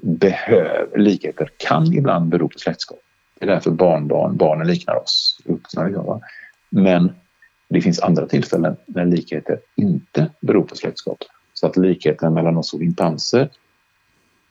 behöver, 0.00 0.98
likheter 0.98 1.50
kan 1.56 1.92
ibland 1.92 2.28
bero 2.28 2.48
på 2.48 2.58
släktskap. 2.58 2.98
Det 3.38 3.44
är 3.44 3.50
därför 3.50 3.70
barnbarn, 3.70 4.36
barnen 4.36 4.66
liknar 4.66 5.02
oss 5.02 5.40
vuxna. 5.44 6.20
Men 6.68 7.12
det 7.68 7.80
finns 7.80 8.00
andra 8.00 8.26
tillfällen 8.26 8.76
när 8.86 9.04
likheter 9.04 9.60
inte 9.74 10.30
beror 10.40 10.62
på 10.62 10.76
släktskap. 10.76 11.18
Så 11.62 11.66
att 11.66 11.76
likheten 11.76 12.34
mellan 12.34 12.56
oss 12.56 12.72
och 12.72 12.80
schimpanser 12.80 13.50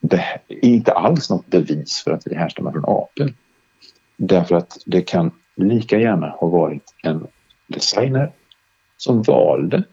är 0.09 0.41
inte 0.65 0.91
alls 0.91 1.29
något 1.29 1.47
bevis 1.47 2.01
för 2.03 2.11
att 2.11 2.27
vi 2.27 2.35
härstammar 2.35 2.71
från 2.71 2.85
apor. 2.85 3.33
Därför 4.17 4.55
att 4.55 4.77
det 4.85 5.01
kan 5.01 5.31
lika 5.55 5.99
gärna 5.99 6.29
ha 6.29 6.47
varit 6.47 6.83
en 7.03 7.27
designer 7.67 8.31
som 8.97 9.21
valde 9.21 9.83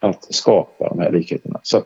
att 0.00 0.34
skapa 0.34 0.88
de 0.88 0.98
här 0.98 1.12
likheterna. 1.12 1.60
Så 1.62 1.82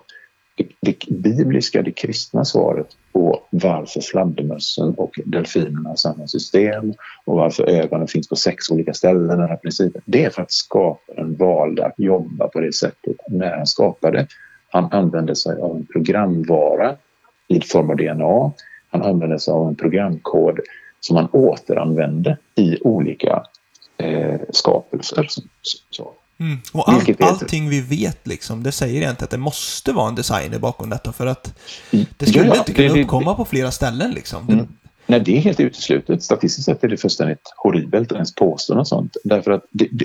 det, 0.57 0.68
det 0.81 1.11
bibliska, 1.11 1.83
det 1.83 1.92
kristna 1.92 2.44
svaret 2.44 2.97
på 3.12 3.40
varför 3.51 4.01
fladdermössen 4.01 4.94
och 4.94 5.20
delfinerna 5.25 5.88
har 5.88 5.97
samma 5.97 6.27
system 6.27 6.94
och 7.25 7.37
varför 7.37 7.64
ögonen 7.68 8.09
finns 8.09 8.29
på 8.29 8.37
sex 8.37 8.70
olika 8.70 8.94
ställen, 8.94 9.29
den 9.29 9.49
här 9.49 9.57
principen, 9.57 10.03
det 10.05 10.25
är 10.25 10.31
för 10.31 10.42
att 10.42 10.53
skaparen 10.53 11.37
valde 11.37 11.87
att 11.87 11.99
jobba 11.99 12.49
på 12.49 12.61
det 12.61 12.75
sättet 12.75 13.16
när 13.29 13.57
han 13.57 13.66
skapade. 13.66 14.27
Han 14.75 14.93
använde 14.93 15.37
sig 15.37 15.61
av 15.61 15.77
en 15.77 15.87
programvara 15.87 16.97
i 17.49 17.61
form 17.61 17.91
av 17.91 17.97
DNA. 17.97 18.53
Han 18.91 19.03
använde 19.03 19.41
sig 19.41 19.53
av 19.53 19.69
en 19.69 19.75
programkod 19.75 20.59
som 21.01 21.17
han 21.17 21.29
återanvände 21.33 22.39
i 22.55 22.79
olika 22.81 23.43
eh, 23.97 24.41
skapelser. 24.51 25.29
Så. 25.91 26.13
Mm. 26.39 26.59
Och 26.73 26.89
all, 26.89 27.03
allting 27.21 27.69
vi 27.69 27.81
vet, 27.81 28.27
liksom, 28.27 28.63
det 28.63 28.73
säger 28.73 28.97
egentligen 28.97 29.25
att 29.25 29.31
det 29.31 29.39
måste 29.39 29.93
vara 29.93 30.09
en 30.09 30.15
designer 30.15 30.59
bakom 30.59 30.91
detta 30.91 31.13
för 31.13 31.27
att 31.27 31.55
det 31.91 32.27
skulle 32.27 32.47
ja, 32.47 32.57
inte 32.57 32.73
kunna 32.73 32.95
det, 32.95 33.03
uppkomma 33.03 33.31
det, 33.31 33.37
på 33.37 33.45
flera 33.45 33.71
ställen. 33.71 34.11
Liksom. 34.11 34.49
Mm. 34.49 34.69
Nej, 35.07 35.21
det 35.21 35.37
är 35.37 35.41
helt 35.41 35.61
uteslutet. 35.61 36.23
Statistiskt 36.23 36.67
sett 36.67 36.85
är 36.85 36.89
det 36.89 36.97
fullständigt 36.97 37.53
horribelt 37.57 38.13
att 38.13 38.17
ens 38.17 38.35
påstå 38.35 38.75
något 38.75 38.89
sånt. 38.89 39.17
Därför 39.25 39.51
att 39.51 39.65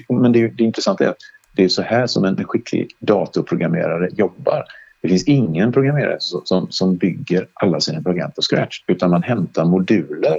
men 0.09 0.31
det, 0.31 0.47
det 0.47 0.63
intressanta 0.63 1.03
är 1.03 1.09
att 1.09 1.17
det 1.59 1.65
är 1.65 1.69
så 1.69 1.81
här 1.81 2.07
som 2.07 2.25
en 2.25 2.43
skicklig 2.45 2.95
datorprogrammerare 2.99 4.09
jobbar. 4.11 4.63
Det 5.01 5.07
finns 5.07 5.23
ingen 5.23 5.71
programmerare 5.71 6.17
som, 6.19 6.67
som 6.71 6.97
bygger 6.97 7.47
alla 7.53 7.79
sina 7.79 8.01
program 8.01 8.31
på 8.31 8.41
scratch 8.41 8.83
utan 8.87 9.09
man 9.09 9.23
hämtar 9.23 9.65
moduler 9.65 10.37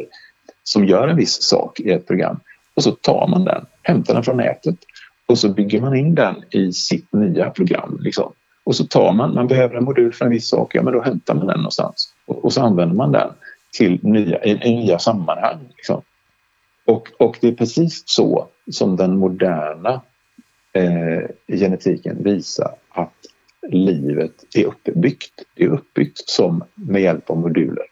som 0.62 0.84
gör 0.84 1.08
en 1.08 1.16
viss 1.16 1.42
sak 1.42 1.80
i 1.80 1.90
ett 1.90 2.06
program 2.06 2.40
och 2.74 2.82
så 2.82 2.90
tar 2.90 3.28
man 3.28 3.44
den, 3.44 3.66
hämtar 3.82 4.14
den 4.14 4.22
från 4.22 4.36
nätet 4.36 4.76
och 5.26 5.38
så 5.38 5.48
bygger 5.48 5.80
man 5.80 5.96
in 5.96 6.14
den 6.14 6.34
i 6.50 6.72
sitt 6.72 7.12
nya 7.12 7.50
program. 7.50 7.98
Liksom. 8.00 8.32
Och 8.64 8.76
så 8.76 8.84
tar 8.84 9.12
man, 9.12 9.34
man 9.34 9.48
behöver 9.48 9.76
en 9.76 9.84
modul 9.84 10.12
för 10.12 10.24
en 10.24 10.30
viss 10.30 10.48
sak, 10.48 10.74
ja 10.74 10.82
men 10.82 10.92
då 10.92 11.02
hämtar 11.02 11.34
man 11.34 11.46
den 11.46 11.58
någonstans 11.58 12.12
och, 12.26 12.44
och 12.44 12.52
så 12.52 12.62
använder 12.62 12.96
man 12.96 13.12
den 13.12 13.30
till 13.78 13.98
nya, 14.02 14.44
i, 14.44 14.50
i 14.50 14.76
nya 14.76 14.98
sammanhang. 14.98 15.58
Liksom. 15.76 16.02
Och, 16.86 17.08
och 17.18 17.38
det 17.40 17.48
är 17.48 17.52
precis 17.52 18.02
så 18.06 18.46
som 18.70 18.96
den 18.96 19.16
moderna 19.16 20.00
eh, 20.72 21.56
genetiken 21.58 22.22
visar 22.22 22.74
att 22.88 23.14
livet 23.68 24.44
är 24.54 24.64
uppbyggt. 24.64 25.42
Det 25.54 25.64
är 25.64 25.68
uppbyggt 25.68 26.28
som 26.28 26.64
med 26.74 27.02
hjälp 27.02 27.30
av 27.30 27.38
moduler. 27.38 27.84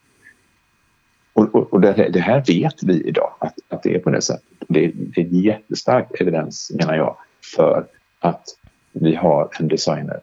Och, 1.33 1.55
och, 1.55 1.73
och 1.73 1.81
det, 1.81 2.11
det, 2.13 2.21
här 2.21 2.45
vet 2.47 2.83
vi 2.83 3.03
idag 3.03 3.35
att, 3.41 3.55
att 3.69 3.83
det 3.83 3.95
är 3.95 3.99
på 3.99 4.11
det 4.11 4.23
sättet. 4.23 4.45
Det, 4.69 4.93
det 5.15 5.21
är 5.21 5.25
jättestark 5.25 6.21
evidens 6.21 6.73
menar 6.75 6.97
jag 6.97 7.17
för 7.57 7.87
att 8.21 8.45
vi 8.93 9.15
har 9.15 9.51
en 9.61 9.69
designer 9.69 10.21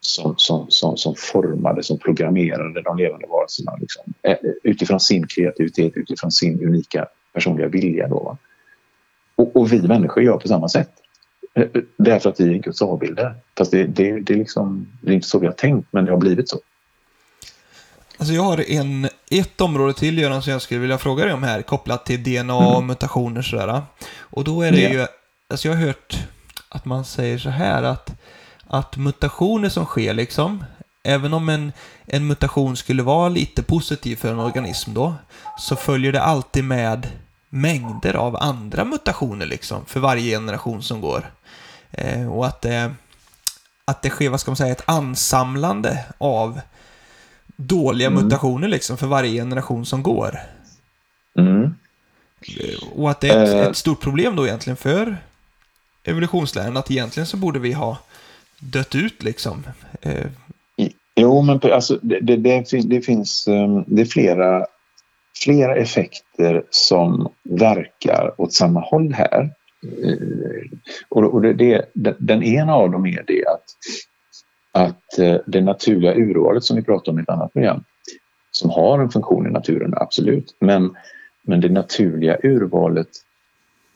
som, 0.00 0.34
som, 0.36 0.66
som, 0.68 0.96
som 0.96 1.14
formade, 1.14 1.82
som 1.82 1.98
programmerade 1.98 2.82
de 2.82 2.96
levande 2.96 3.26
varelserna 3.26 3.76
liksom, 3.80 4.04
eh, 4.22 4.36
utifrån 4.62 5.00
sin 5.00 5.26
kreativitet, 5.26 5.92
utifrån 5.96 6.30
sin 6.30 6.68
unika 6.68 7.06
personliga 7.32 7.68
vilja. 7.68 8.08
Då, 8.08 8.38
och, 9.36 9.56
och, 9.56 9.72
vi 9.72 9.88
människor 9.88 10.22
gör 10.22 10.36
på 10.36 10.48
samma 10.48 10.68
sätt. 10.68 10.90
Eh, 11.54 11.62
eh, 11.62 11.82
därför 11.96 12.30
att 12.30 12.40
vi 12.40 12.54
är 12.54 12.58
Guds 12.58 12.82
avbilder. 12.82 13.34
Fast 13.58 13.70
det, 13.70 13.86
det, 13.86 14.20
det, 14.20 14.32
är 14.32 14.38
liksom, 14.38 14.88
det 15.00 15.10
är 15.10 15.14
inte 15.14 15.28
så 15.28 15.38
vi 15.38 15.46
har 15.46 15.54
tänkt, 15.54 15.88
men 15.90 16.04
det 16.04 16.10
har 16.10 16.18
blivit 16.18 16.48
så. 16.48 16.60
Alltså 18.18 18.34
jag 18.34 18.42
har 18.42 18.70
en, 18.70 19.08
ett 19.30 19.60
område 19.60 19.94
till 19.94 20.18
Göran 20.18 20.42
som 20.42 20.52
jag 20.52 20.62
skulle 20.62 20.80
vilja 20.80 20.98
fråga 20.98 21.24
dig 21.24 21.34
om 21.34 21.42
här 21.42 21.62
kopplat 21.62 22.06
till 22.06 22.22
DNA 22.22 22.54
och 22.54 22.74
mm. 22.74 22.86
mutationer 22.86 23.42
sådär. 23.42 23.82
Och 24.18 24.44
då 24.44 24.62
är 24.62 24.72
det 24.72 24.78
yeah. 24.78 24.92
ju, 24.92 25.06
alltså 25.50 25.68
jag 25.68 25.74
har 25.74 25.82
hört 25.82 26.18
att 26.68 26.84
man 26.84 27.04
säger 27.04 27.38
så 27.38 27.50
här 27.50 27.82
att, 27.82 28.10
att 28.66 28.96
mutationer 28.96 29.68
som 29.68 29.84
sker 29.84 30.14
liksom, 30.14 30.64
även 31.04 31.34
om 31.34 31.48
en, 31.48 31.72
en 32.04 32.26
mutation 32.26 32.76
skulle 32.76 33.02
vara 33.02 33.28
lite 33.28 33.62
positiv 33.62 34.16
för 34.16 34.30
en 34.30 34.38
organism 34.38 34.94
då, 34.94 35.14
så 35.58 35.76
följer 35.76 36.12
det 36.12 36.22
alltid 36.22 36.64
med 36.64 37.06
mängder 37.54 38.14
av 38.14 38.36
andra 38.36 38.84
mutationer 38.84 39.46
liksom 39.46 39.84
för 39.86 40.00
varje 40.00 40.36
generation 40.36 40.82
som 40.82 41.00
går. 41.00 41.30
Eh, 41.90 42.32
och 42.32 42.46
att 42.46 42.62
det, 42.62 42.94
att 43.84 44.02
det 44.02 44.10
sker, 44.10 44.30
vad 44.30 44.40
ska 44.40 44.50
man 44.50 44.56
säga, 44.56 44.72
ett 44.72 44.82
ansamlande 44.86 46.04
av 46.18 46.60
dåliga 47.56 48.08
mm. 48.08 48.24
mutationer 48.24 48.68
liksom 48.68 48.96
för 48.96 49.06
varje 49.06 49.32
generation 49.32 49.86
som 49.86 50.02
går. 50.02 50.38
Mm. 51.38 51.62
Eh, 51.62 52.88
och 52.96 53.10
att 53.10 53.20
det 53.20 53.28
är 53.28 53.44
ett, 53.44 53.54
uh, 53.54 53.60
ett, 53.60 53.76
stort 53.76 54.00
problem 54.00 54.36
då 54.36 54.46
egentligen 54.46 54.76
för 54.76 55.16
evolutionsläran, 56.04 56.76
att 56.76 56.90
egentligen 56.90 57.26
så 57.26 57.36
borde 57.36 57.58
vi 57.58 57.72
ha 57.72 57.98
dött 58.58 58.94
ut 58.94 59.22
liksom. 59.22 59.64
Uh, 60.06 60.26
jo, 61.16 61.42
men 61.42 61.60
alltså 61.72 61.98
det, 62.02 62.20
det, 62.20 62.36
det, 62.82 63.00
finns 63.00 63.48
um, 63.48 63.84
det 63.86 64.02
är 64.02 64.06
flera, 64.06 64.66
flera 65.44 65.76
effekter 65.76 66.64
som 66.70 67.28
verkar 67.42 68.40
åt 68.40 68.52
samma 68.52 68.80
håll 68.80 69.12
här. 69.12 69.50
Eh, 70.04 70.78
och, 71.08 71.42
det, 71.42 71.52
det, 71.94 72.16
den 72.18 72.42
ena 72.42 72.74
av 72.74 72.90
dem 72.90 73.06
är 73.06 73.24
det 73.26 73.46
att 73.46 73.64
att 74.72 75.18
eh, 75.18 75.36
det 75.46 75.60
naturliga 75.60 76.14
urvalet 76.14 76.64
som 76.64 76.76
vi 76.76 76.82
pratade 76.82 77.10
om 77.10 77.18
i 77.18 77.22
ett 77.22 77.28
annat 77.28 77.52
program, 77.52 77.84
som 78.50 78.70
har 78.70 78.98
en 78.98 79.10
funktion 79.10 79.46
i 79.46 79.50
naturen, 79.50 79.94
absolut, 79.96 80.56
men, 80.58 80.96
men 81.42 81.60
det 81.60 81.68
naturliga 81.68 82.38
urvalet 82.42 83.08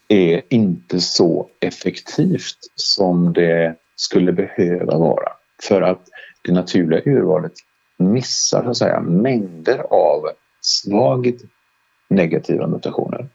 är 0.08 0.42
inte 0.48 1.00
så 1.00 1.48
effektivt 1.60 2.58
som 2.74 3.32
det 3.32 3.76
skulle 3.96 4.32
behöva 4.32 4.98
vara. 4.98 5.28
För 5.62 5.82
att 5.82 6.08
det 6.42 6.52
naturliga 6.52 7.02
urvalet 7.04 7.52
missar 7.96 8.62
så 8.62 8.68
att 8.68 8.76
säga, 8.76 9.00
mängder 9.00 9.78
av 9.78 10.28
svagt 10.66 11.42
negativa 12.08 12.66
mutationer. 12.66 13.28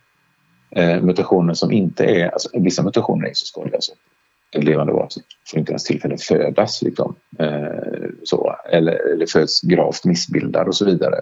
Eh, 0.76 1.02
mutationer 1.02 1.54
som 1.54 1.72
inte 1.72 2.06
är, 2.06 2.30
alltså, 2.30 2.50
vissa 2.54 2.84
mutationer 2.84 3.28
är 3.28 3.34
så 3.34 3.46
skadliga 3.46 3.76
alltså, 3.76 3.92
så 4.54 4.62
levande 4.62 4.94
varelser 4.94 5.24
får 5.50 5.60
inte 5.60 5.72
ens 5.72 5.84
tillfälle 5.84 6.14
att 6.14 6.24
födas. 6.24 6.82
Liksom. 6.82 7.16
Eh, 7.40 8.10
så, 8.24 8.56
eller, 8.72 9.14
eller 9.14 9.26
föds 9.26 9.62
gravt 9.62 10.06
missbildad 10.06 10.68
och 10.68 10.76
så 10.76 10.86
vidare. 10.86 11.16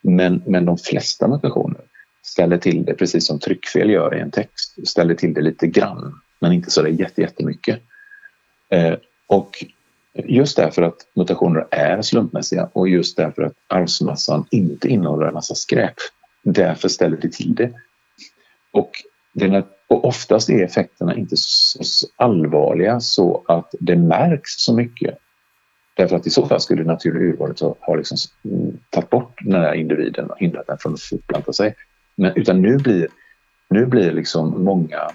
Men, 0.00 0.42
men 0.46 0.64
de 0.64 0.78
flesta 0.78 1.28
mutationer 1.28 1.80
ställer 2.22 2.58
till 2.58 2.84
det 2.84 2.94
precis 2.94 3.26
som 3.26 3.38
tryckfel 3.38 3.90
gör 3.90 4.16
i 4.16 4.20
en 4.20 4.30
text. 4.30 4.88
Ställer 4.88 5.14
till 5.14 5.34
det 5.34 5.40
lite 5.40 5.66
grann, 5.66 6.20
men 6.38 6.52
inte 6.52 6.70
så 6.70 6.82
där 6.82 7.20
jättemycket. 7.20 7.80
Eh, 8.68 8.94
och 9.26 9.64
just 10.14 10.56
därför 10.56 10.82
att 10.82 10.96
mutationer 11.14 11.66
är 11.70 12.02
slumpmässiga 12.02 12.68
och 12.72 12.88
just 12.88 13.16
därför 13.16 13.42
att 13.42 13.52
arvsmassan 13.66 14.44
inte 14.50 14.88
innehåller 14.88 15.26
en 15.26 15.34
massa 15.34 15.54
skräp. 15.54 15.94
Därför 16.42 16.88
ställer 16.88 17.16
det 17.16 17.32
till 17.32 17.54
det. 17.54 17.72
Och 18.72 18.90
det 19.32 19.64
och 19.88 20.04
oftast 20.04 20.50
är 20.50 20.64
effekterna 20.64 21.16
inte 21.16 21.36
så 21.36 22.06
allvarliga 22.16 23.00
så 23.00 23.44
att 23.48 23.74
det 23.80 23.96
märks 23.96 24.50
så 24.50 24.74
mycket. 24.74 25.18
Därför 25.94 26.16
att 26.16 26.26
i 26.26 26.30
så 26.30 26.46
fall 26.46 26.60
skulle 26.60 26.82
det 26.82 26.92
naturliga 26.92 27.24
urvalet 27.24 27.60
ha, 27.60 27.94
liksom 27.94 28.18
mm, 28.44 28.78
tagit 28.90 29.10
bort 29.10 29.38
den 29.44 29.60
här 29.60 29.74
individen 29.74 30.30
och 30.30 30.38
hindrat 30.38 30.66
den 30.66 30.78
från 30.78 30.94
att 30.94 31.00
fortplanta 31.00 31.52
sig. 31.52 31.74
Men, 32.16 32.32
utan 32.36 32.62
nu 32.62 32.76
blir, 32.76 33.08
nu 33.70 33.86
blir 33.86 34.12
liksom 34.12 34.64
många 34.64 35.10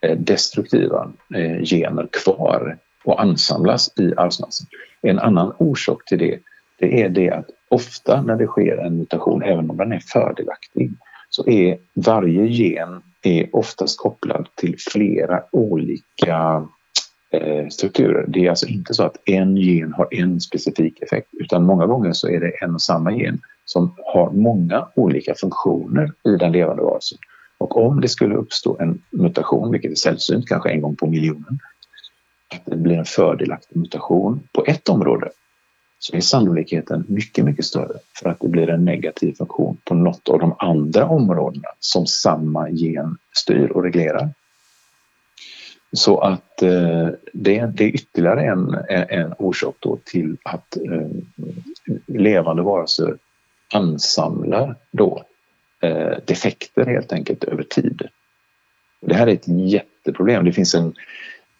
eh, 0.00 0.18
destruktiva 0.18 1.12
eh, 1.34 1.62
gener 1.62 2.08
kvar 2.12 2.78
och 3.06 3.22
ansamlas 3.22 3.98
i 3.98 4.14
arvsmassan. 4.16 4.66
En 5.02 5.18
annan 5.18 5.52
orsak 5.58 6.04
till 6.04 6.18
det, 6.18 6.38
det 6.78 7.02
är 7.02 7.08
det 7.08 7.30
att 7.30 7.46
ofta 7.68 8.22
när 8.22 8.36
det 8.36 8.46
sker 8.46 8.76
en 8.76 8.96
mutation, 8.98 9.42
även 9.42 9.70
om 9.70 9.76
den 9.76 9.92
är 9.92 10.02
fördelaktig, 10.06 10.92
så 11.30 11.48
är 11.48 11.78
varje 11.94 12.46
gen 12.46 13.02
är 13.22 13.56
oftast 13.56 13.98
kopplad 13.98 14.48
till 14.54 14.76
flera 14.92 15.42
olika 15.52 16.66
eh, 17.30 17.68
strukturer. 17.68 18.24
Det 18.28 18.46
är 18.46 18.50
alltså 18.50 18.66
inte 18.66 18.94
så 18.94 19.02
att 19.02 19.16
en 19.24 19.56
gen 19.56 19.92
har 19.92 20.08
en 20.10 20.40
specifik 20.40 21.02
effekt 21.02 21.28
utan 21.32 21.64
många 21.64 21.86
gånger 21.86 22.12
så 22.12 22.28
är 22.28 22.40
det 22.40 22.50
en 22.50 22.74
och 22.74 22.82
samma 22.82 23.12
gen 23.12 23.40
som 23.64 23.94
har 24.14 24.30
många 24.30 24.88
olika 24.94 25.34
funktioner 25.34 26.12
i 26.24 26.36
den 26.36 26.52
levande 26.52 26.82
varelsen. 26.82 27.18
Och 27.58 27.86
om 27.86 28.00
det 28.00 28.08
skulle 28.08 28.34
uppstå 28.34 28.76
en 28.80 29.02
mutation, 29.10 29.72
vilket 29.72 29.90
är 29.90 29.94
sällsynt, 29.94 30.48
kanske 30.48 30.70
en 30.70 30.80
gång 30.80 30.96
på 30.96 31.06
miljonen, 31.06 31.58
att 32.54 32.62
det 32.64 32.76
blir 32.76 32.98
en 32.98 33.04
fördelaktig 33.04 33.76
mutation 33.76 34.48
på 34.52 34.64
ett 34.66 34.88
område 34.88 35.30
så 35.98 36.16
är 36.16 36.20
sannolikheten 36.20 37.04
mycket, 37.08 37.44
mycket 37.44 37.64
större 37.64 37.98
för 38.20 38.28
att 38.28 38.40
det 38.40 38.48
blir 38.48 38.70
en 38.70 38.84
negativ 38.84 39.32
funktion 39.32 39.76
på 39.84 39.94
något 39.94 40.28
av 40.28 40.38
de 40.38 40.54
andra 40.58 41.06
områdena 41.06 41.68
som 41.80 42.06
samma 42.06 42.70
gen 42.70 43.16
styr 43.32 43.70
och 43.70 43.82
reglerar. 43.82 44.30
Så 45.92 46.18
att 46.20 46.62
eh, 46.62 47.08
det, 47.32 47.66
det, 47.66 47.84
är 47.84 47.94
ytterligare 47.94 48.42
en, 48.42 48.74
en 48.88 49.34
orsak 49.38 49.76
då 49.78 49.98
till 50.04 50.36
att 50.42 50.76
eh, 50.76 51.08
levande 52.06 52.62
varelser 52.62 53.16
ansamlar 53.74 54.74
då 54.90 55.24
eh, 55.80 56.18
defekter 56.24 56.86
helt 56.86 57.12
enkelt 57.12 57.44
över 57.44 57.62
tid. 57.62 58.02
Det 59.00 59.14
här 59.14 59.26
är 59.26 59.32
ett 59.32 59.48
jätteproblem. 59.48 60.44
Det 60.44 60.52
finns 60.52 60.74
en, 60.74 60.94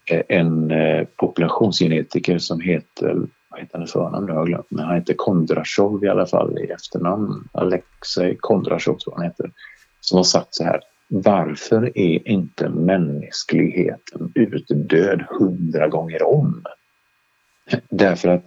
Eh, 0.07 0.23
en 0.29 0.71
eh, 0.71 1.05
populationsgenetiker 1.17 2.39
som 2.39 2.61
heter 2.61 3.15
vad 3.49 3.61
heter 3.61 3.79
han 3.79 3.85
i 3.85 3.87
förnamn 3.87 4.27
nu 4.27 4.33
har 4.33 4.47
glömt, 4.47 4.71
men 4.71 4.85
han 4.85 4.95
heter 4.95 5.15
Kondrashov 5.15 6.05
i 6.05 6.09
alla 6.09 6.27
fall 6.27 6.59
i 6.59 6.71
efternamn. 6.71 7.49
Alexej 7.53 8.37
Kondrashov 8.41 8.99
tror 8.99 9.15
han 9.15 9.25
heter. 9.25 9.51
Som 10.01 10.17
har 10.17 10.25
sagt 10.25 10.55
så 10.55 10.65
här. 10.65 10.81
Varför 11.09 11.99
är 11.99 12.29
inte 12.29 12.69
mänskligheten 12.69 14.33
utdöd 14.35 15.25
hundra 15.29 15.89
gånger 15.89 16.23
om? 16.23 16.65
Därför 17.89 18.29
att 18.29 18.45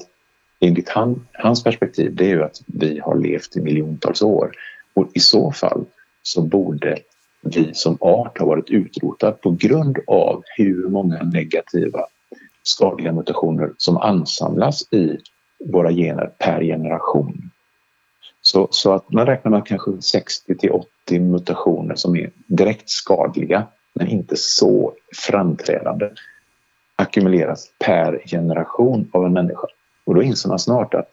enligt 0.59 0.89
han, 0.89 1.27
hans 1.33 1.63
perspektiv 1.63 2.15
det 2.15 2.25
är 2.25 2.29
ju 2.29 2.43
att 2.43 2.61
vi 2.67 2.99
har 2.99 3.15
levt 3.15 3.57
i 3.57 3.61
miljontals 3.61 4.21
år 4.21 4.51
och 4.93 5.09
i 5.13 5.19
så 5.19 5.51
fall 5.51 5.85
så 6.21 6.41
borde 6.41 6.97
vi 7.41 7.73
som 7.73 7.97
art 8.01 8.39
har 8.39 8.45
varit 8.45 8.69
utrotad 8.69 9.41
på 9.41 9.51
grund 9.51 9.97
av 10.07 10.43
hur 10.57 10.87
många 10.89 11.23
negativa 11.23 12.05
skadliga 12.63 13.11
mutationer 13.11 13.71
som 13.77 13.97
ansamlas 13.97 14.93
i 14.93 15.17
våra 15.65 15.91
gener 15.91 16.31
per 16.37 16.61
generation. 16.61 17.51
Så, 18.41 18.67
så 18.71 18.93
att 18.93 19.11
man 19.11 19.25
räknar 19.25 19.51
med 19.51 19.65
kanske 19.65 20.01
60 20.01 20.55
till 20.55 20.71
80 20.71 21.19
mutationer 21.19 21.95
som 21.95 22.15
är 22.15 22.31
direkt 22.47 22.89
skadliga 22.89 23.67
men 23.93 24.07
inte 24.07 24.35
så 24.37 24.93
framträdande 25.15 26.09
ackumuleras 26.95 27.71
per 27.79 28.21
generation 28.25 29.09
av 29.13 29.25
en 29.25 29.33
människa. 29.33 29.67
Och 30.05 30.15
då 30.15 30.23
inser 30.23 30.49
man 30.49 30.59
snart 30.59 30.93
att 30.93 31.09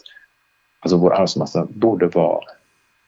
alltså 0.80 0.96
vår 0.96 1.14
arvsmassa 1.14 1.66
borde 1.70 2.06
vara 2.06 2.44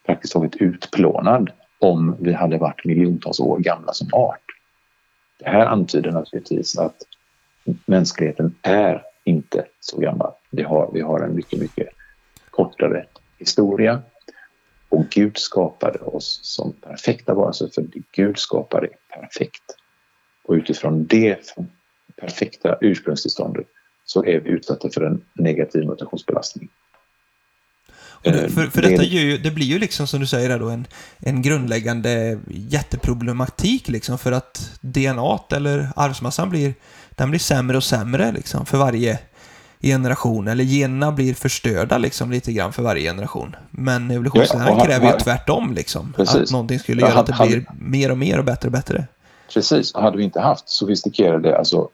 praktiskt 0.06 0.32
taget 0.32 0.56
utplånad 0.56 1.50
om 1.78 2.16
vi 2.20 2.32
hade 2.32 2.58
varit 2.58 2.84
miljontals 2.84 3.40
år 3.40 3.58
gamla 3.58 3.92
som 3.92 4.08
art. 4.12 4.44
Det 5.38 5.48
här 5.48 5.66
antyder 5.66 6.12
naturligtvis 6.12 6.78
att 6.78 6.96
mänskligheten 7.86 8.54
är 8.62 9.02
inte 9.24 9.64
så 9.80 10.00
gammal. 10.00 10.32
Vi 10.50 10.62
har, 10.62 10.90
vi 10.92 11.00
har 11.00 11.20
en 11.20 11.34
mycket, 11.34 11.60
mycket 11.60 11.88
kortare 12.50 13.06
historia 13.38 14.02
och 14.88 15.08
Gud 15.10 15.38
skapade 15.38 15.98
oss 15.98 16.40
som 16.42 16.72
perfekta 16.72 17.34
varelser 17.34 17.68
för 17.74 17.86
Gud 18.12 18.38
skapade 18.38 18.88
perfekt. 19.08 19.62
Och 20.44 20.54
utifrån 20.54 21.06
det 21.06 21.54
perfekta 22.16 22.78
ursprungstillståndet 22.80 23.66
så 24.04 24.24
är 24.24 24.40
vi 24.40 24.50
utsatta 24.50 24.90
för 24.90 25.00
en 25.00 25.24
negativ 25.32 25.86
mutationsbelastning. 25.86 26.68
Det, 28.22 28.50
för, 28.50 28.66
för 28.66 28.82
detta 28.82 29.02
ju, 29.02 29.38
det 29.38 29.50
blir 29.50 29.66
ju 29.66 29.78
liksom 29.78 30.06
som 30.06 30.20
du 30.20 30.26
säger 30.26 30.58
då 30.58 30.68
en, 30.68 30.86
en 31.18 31.42
grundläggande 31.42 32.38
jätteproblematik 32.48 33.88
liksom 33.88 34.18
för 34.18 34.32
att 34.32 34.70
DNA 34.80 35.38
eller 35.50 35.88
arvsmassan 35.96 36.50
blir, 36.50 36.74
den 37.10 37.30
blir 37.30 37.40
sämre 37.40 37.76
och 37.76 37.84
sämre 37.84 38.32
liksom 38.32 38.66
för 38.66 38.78
varje 38.78 39.18
generation, 39.80 40.48
eller 40.48 40.64
generna 40.64 41.12
blir 41.12 41.34
förstörda 41.34 41.98
liksom 41.98 42.30
lite 42.30 42.52
grann 42.52 42.72
för 42.72 42.82
varje 42.82 43.02
generation. 43.02 43.56
Men 43.70 44.10
evolutionsläran 44.10 44.78
ja, 44.78 44.84
kräver 44.84 45.12
ju 45.12 45.18
tvärtom 45.18 45.72
liksom. 45.72 46.12
Precis. 46.16 46.36
Att 46.36 46.50
någonting 46.50 46.78
skulle 46.78 47.02
göra 47.02 47.20
att 47.20 47.26
det 47.26 47.46
blir 47.46 47.66
mer 47.80 48.10
och 48.10 48.18
mer 48.18 48.38
och 48.38 48.44
bättre 48.44 48.68
och 48.68 48.72
bättre. 48.72 49.06
Precis, 49.54 49.94
hade 49.94 50.16
vi 50.16 50.24
inte 50.24 50.40
haft 50.40 50.68
sofistikerade 50.68 51.58
alltså 51.58 51.88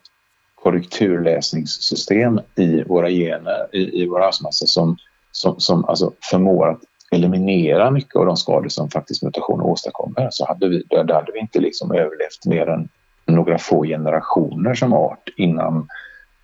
korrekturläsningssystem 0.55 2.39
i 2.55 2.83
våra 2.83 3.09
gener, 3.09 3.67
i, 3.75 4.01
i 4.01 4.07
vår 4.07 4.21
arvsmassa 4.21 4.65
som, 4.65 4.97
som, 5.35 5.59
som 5.59 5.85
alltså 5.85 6.11
förmår 6.31 6.69
att 6.69 6.81
eliminera 7.11 7.91
mycket 7.91 8.15
av 8.15 8.25
de 8.25 8.37
skador 8.37 8.69
som 8.69 8.89
faktiskt 8.89 9.23
mutationer 9.23 9.65
åstadkommer 9.65 10.27
så 10.31 10.45
hade 10.45 10.69
vi, 10.69 10.83
då 10.89 11.13
hade 11.13 11.31
vi 11.33 11.39
inte 11.39 11.59
liksom 11.59 11.91
överlevt 11.91 12.45
mer 12.45 12.69
än 12.69 12.89
några 13.25 13.57
få 13.57 13.83
generationer 13.83 14.73
som 14.73 14.93
art 14.93 15.29
innan 15.37 15.87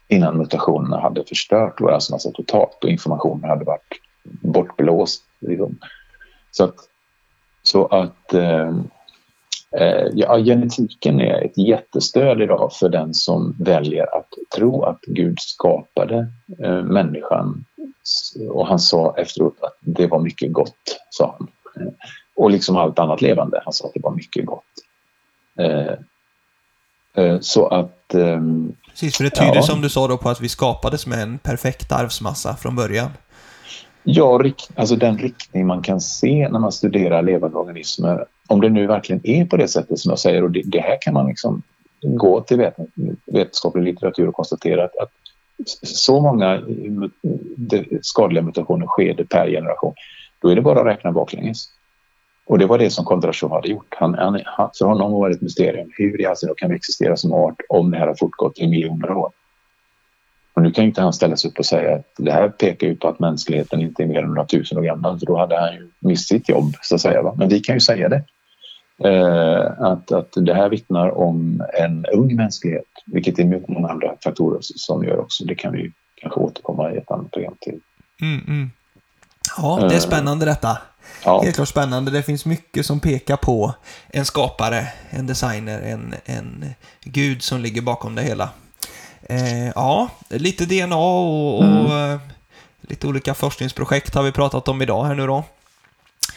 innan 0.08 0.38
mutationerna 0.38 1.00
hade 1.00 1.24
förstört 1.24 1.82
vår 1.82 1.92
arvsmassa 1.92 2.32
totalt 2.32 2.84
och 2.84 2.90
informationen 2.90 3.50
hade 3.50 3.66
varit 3.66 4.00
bortblåst. 4.24 5.24
Liksom. 5.40 5.78
Så 6.52 6.64
att, 6.64 6.76
så 7.64 7.86
att 7.86 8.34
eh, 8.34 8.70
eh, 9.78 10.08
ja, 10.14 10.38
genetiken 10.38 11.22
är 11.22 11.46
ett 11.46 11.58
jättestöd 11.58 12.42
idag 12.42 12.74
för 12.74 12.90
den 12.90 13.14
som 13.14 13.56
väljer 13.60 14.18
att 14.18 14.30
tro 14.56 14.84
att 14.84 15.02
Gud 15.02 15.40
skapade 15.40 16.28
eh, 16.64 16.84
människan. 16.84 17.66
Och 18.50 18.68
han 18.68 18.80
sa 18.80 19.16
efteråt 19.18 19.56
att 19.62 19.78
det 19.80 20.08
var 20.08 20.20
mycket 20.20 20.54
gott, 20.54 21.00
sa 21.10 21.36
han. 21.40 21.48
Och 22.36 22.52
liksom 22.52 22.78
allt 22.78 23.00
annat 23.00 23.22
levande, 23.22 23.62
han 23.64 23.74
sa 23.74 23.88
att 23.88 23.94
det 23.94 24.00
var 24.04 24.12
mycket 24.12 24.46
gott. 24.46 24.64
Eh, 25.60 25.94
eh, 27.24 27.40
så 27.40 27.68
att 27.68 28.14
ehm, 28.14 28.76
Precis, 28.90 29.18
för 29.18 29.24
det 29.24 29.30
tyder 29.30 29.56
ja. 29.56 29.62
som 29.62 29.82
du 29.82 29.90
sa 29.90 30.08
då 30.08 30.18
på 30.18 30.30
att 30.30 30.42
vi 30.42 30.50
skapades 30.50 31.08
med 31.08 31.20
en 31.20 31.38
perfekt 31.38 31.92
arvsmassa 31.92 32.56
från 32.56 32.76
början. 32.76 33.10
Ja, 34.04 34.44
alltså 34.76 34.96
den 34.96 35.18
riktning 35.18 35.68
man 35.68 35.82
kan 35.82 36.02
se 36.02 36.50
när 36.50 36.60
man 36.60 36.72
studerar 36.72 37.22
levande 37.22 37.58
organismer. 37.58 38.26
Om 38.48 38.62
det 38.62 38.70
nu 38.70 38.88
verkligen 38.88 39.22
är 39.24 39.46
på 39.46 39.58
det 39.58 39.68
sättet 39.68 40.00
som 40.00 40.10
jag 40.10 40.20
säger 40.20 40.44
och 40.44 40.52
det, 40.52 40.62
det 40.66 40.80
här 40.80 40.98
kan 41.02 41.14
man 41.14 41.28
liksom 41.28 41.62
gå 42.02 42.42
till 42.42 42.58
vet, 42.58 42.76
vetenskaplig 43.26 43.84
litteratur 43.84 44.28
och 44.28 44.36
konstatera 44.36 44.84
att, 44.84 44.98
att 44.98 45.12
så 45.84 46.22
många 46.22 46.62
skadliga 48.02 48.44
mutationer 48.44 48.88
sker 48.88 49.14
det 49.14 49.26
per 49.26 49.48
generation. 49.48 49.94
Då 50.42 50.50
är 50.50 50.56
det 50.56 50.62
bara 50.62 50.80
att 50.80 50.86
räkna 50.86 51.12
baklänges. 51.12 51.68
Och 52.46 52.60
det 52.60 52.66
var 52.66 52.78
det 52.78 52.90
som 52.90 53.06
Kondrashov 53.06 53.52
hade 53.52 53.68
gjort. 53.68 53.96
Han, 54.00 54.14
han, 54.46 54.70
för 54.78 54.86
honom 54.86 55.12
var 55.12 55.30
det 55.30 55.36
ett 55.36 55.42
mysterium. 55.42 55.90
Hur 55.98 56.22
i 56.22 56.26
all 56.26 56.36
kan 56.58 56.70
vi 56.70 56.76
existera 56.76 57.18
som 57.18 57.34
art 57.34 57.56
om 57.70 57.92
det 57.92 57.98
här 57.98 58.08
har 58.08 58.16
fortgått 58.16 58.60
i 58.60 58.68
miljoner 58.68 59.12
år? 59.12 59.32
Och 60.54 60.62
nu 60.62 60.72
kan 60.72 60.86
inte 60.86 61.02
han 61.02 61.14
ställa 61.14 61.38
sig 61.38 61.52
upp 61.52 61.60
och 61.60 61.66
säga 61.66 61.96
att 61.96 62.14
det 62.18 62.32
här 62.32 62.50
pekar 62.50 62.88
ju 62.88 62.96
på 62.96 63.08
att 63.08 63.20
mänskligheten 63.20 63.82
inte 63.82 64.04
är 64.04 64.08
mer 64.08 64.24
än 64.24 64.28
några 64.28 64.46
tusen 64.46 64.78
år 64.78 64.82
gammal. 64.82 65.20
För 65.20 65.26
då 65.26 65.38
hade 65.38 65.60
han 65.60 65.74
ju 65.74 65.90
mist 66.00 66.28
sitt 66.28 66.50
jobb, 66.50 66.74
så 66.82 66.96
att 66.96 67.02
säga. 67.02 67.22
Va? 67.22 67.36
Men 67.38 67.50
vi 67.50 67.60
kan 67.60 67.76
ju 67.76 67.80
säga 67.80 68.10
det. 68.10 68.24
Eh, 69.04 69.72
att, 69.80 70.12
att 70.12 70.32
det 70.36 70.54
här 70.54 70.70
vittnar 70.70 71.18
om 71.18 71.64
en 71.74 72.06
ung 72.06 72.36
mänsklighet, 72.36 72.86
vilket 73.06 73.40
är 73.40 73.62
många 73.68 73.90
andra 73.90 74.16
faktorer 74.24 74.60
som 74.62 75.04
gör 75.04 75.20
också. 75.20 75.46
Det 75.46 75.56
kan 75.56 75.74
vi 75.74 75.92
kanske 76.16 76.40
återkomma 76.40 76.92
i 76.92 76.98
ett 76.98 77.12
annat 77.12 77.32
program 77.32 77.56
till. 77.60 77.80
Mm, 78.22 78.42
mm. 78.48 78.72
Ja, 79.58 79.78
det 79.80 79.86
är 79.86 79.94
eh, 79.94 80.00
spännande 80.00 80.46
detta. 80.46 80.78
Ja. 81.26 81.42
Helt 81.42 81.56
klart 81.56 81.68
spännande. 81.68 82.12
Det 82.12 82.24
finns 82.24 82.46
mycket 82.46 82.86
som 82.86 83.00
pekar 83.00 83.38
på 83.38 83.74
en 84.10 84.26
skapare, 84.26 84.88
en 85.10 85.28
designer, 85.28 85.82
en, 85.82 86.16
en 86.26 86.66
gud 87.04 87.42
som 87.42 87.62
ligger 87.62 87.82
bakom 87.82 88.16
det 88.16 88.22
hela. 88.22 88.50
Eh, 89.22 89.70
ja, 89.76 90.10
lite 90.30 90.66
DNA 90.66 90.96
och, 90.96 91.58
och 91.58 91.64
mm. 91.64 92.14
Eh, 92.14 92.20
lite 92.82 93.08
olika 93.08 93.34
forskningsprojekt 93.34 94.16
har 94.16 94.24
vi 94.24 94.32
pratat 94.32 94.68
om 94.68 94.82
idag 94.82 95.06
här 95.06 95.16
nu 95.16 95.28
då. 95.28 95.44